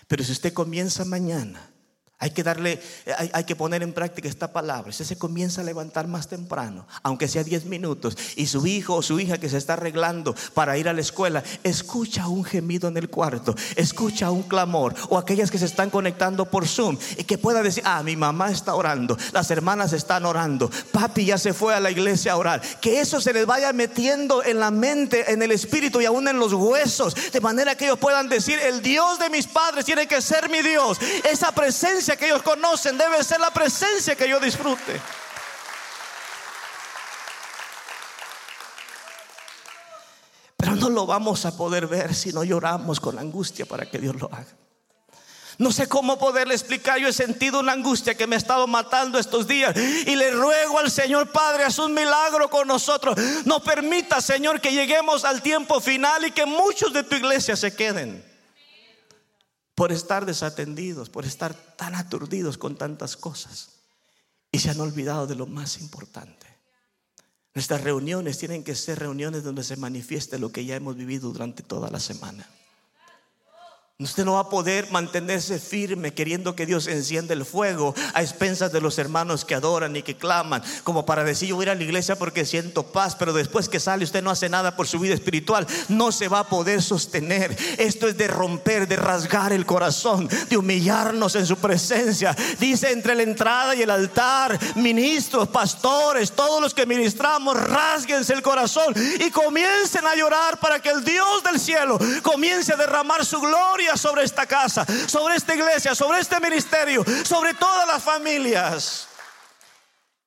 [0.07, 1.69] Pero si usted comienza mañana
[2.21, 2.81] hay que darle,
[3.33, 4.93] hay, que poner en práctica esta palabra.
[4.93, 9.03] Si se comienza a levantar más temprano, aunque sea 10 minutos, y su hijo o
[9.03, 12.97] su hija que se está arreglando para ir a la escuela, escucha un gemido en
[12.97, 17.39] el cuarto, escucha un clamor, o aquellas que se están conectando por Zoom y que
[17.39, 21.73] pueda decir, ah, mi mamá está orando, las hermanas están orando, papi ya se fue
[21.73, 22.63] a la iglesia a orar.
[22.81, 26.41] Que eso se les vaya metiendo en la mente, en el espíritu y aún en
[26.41, 30.21] los huesos, de manera que ellos puedan decir, el Dios de mis padres tiene que
[30.21, 30.99] ser mi Dios.
[31.23, 35.01] Esa presencia que ellos conocen debe ser la presencia que yo disfrute.
[40.57, 44.17] Pero no lo vamos a poder ver si no lloramos con angustia para que Dios
[44.17, 44.57] lo haga.
[45.59, 47.01] No sé cómo poderle explicar.
[47.01, 49.77] Yo he sentido una angustia que me ha estado matando estos días.
[49.77, 53.17] Y le ruego al Señor Padre, haz un milagro con nosotros.
[53.45, 57.75] No permita, Señor, que lleguemos al tiempo final y que muchos de tu iglesia se
[57.75, 58.28] queden
[59.79, 63.69] por estar desatendidos, por estar tan aturdidos con tantas cosas.
[64.51, 66.49] Y se han olvidado de lo más importante.
[67.55, 71.63] Nuestras reuniones tienen que ser reuniones donde se manifieste lo que ya hemos vivido durante
[71.63, 72.45] toda la semana.
[74.01, 78.71] Usted no va a poder mantenerse firme queriendo que Dios encienda el fuego a expensas
[78.71, 81.71] de los hermanos que adoran y que claman, como para decir yo voy a ir
[81.71, 84.87] a la iglesia porque siento paz, pero después que sale usted no hace nada por
[84.87, 87.59] su vida espiritual, no se va a poder sostener.
[87.77, 92.37] Esto es de romper, de rasgar el corazón, de humillarnos en su presencia.
[92.61, 98.43] Dice entre la entrada y el altar, ministros, pastores, todos los que ministramos, rasguense el
[98.43, 103.41] corazón y comiencen a llorar para que el Dios del cielo comience a derramar su
[103.41, 109.08] gloria sobre esta casa, sobre esta iglesia, sobre este ministerio, sobre todas las familias.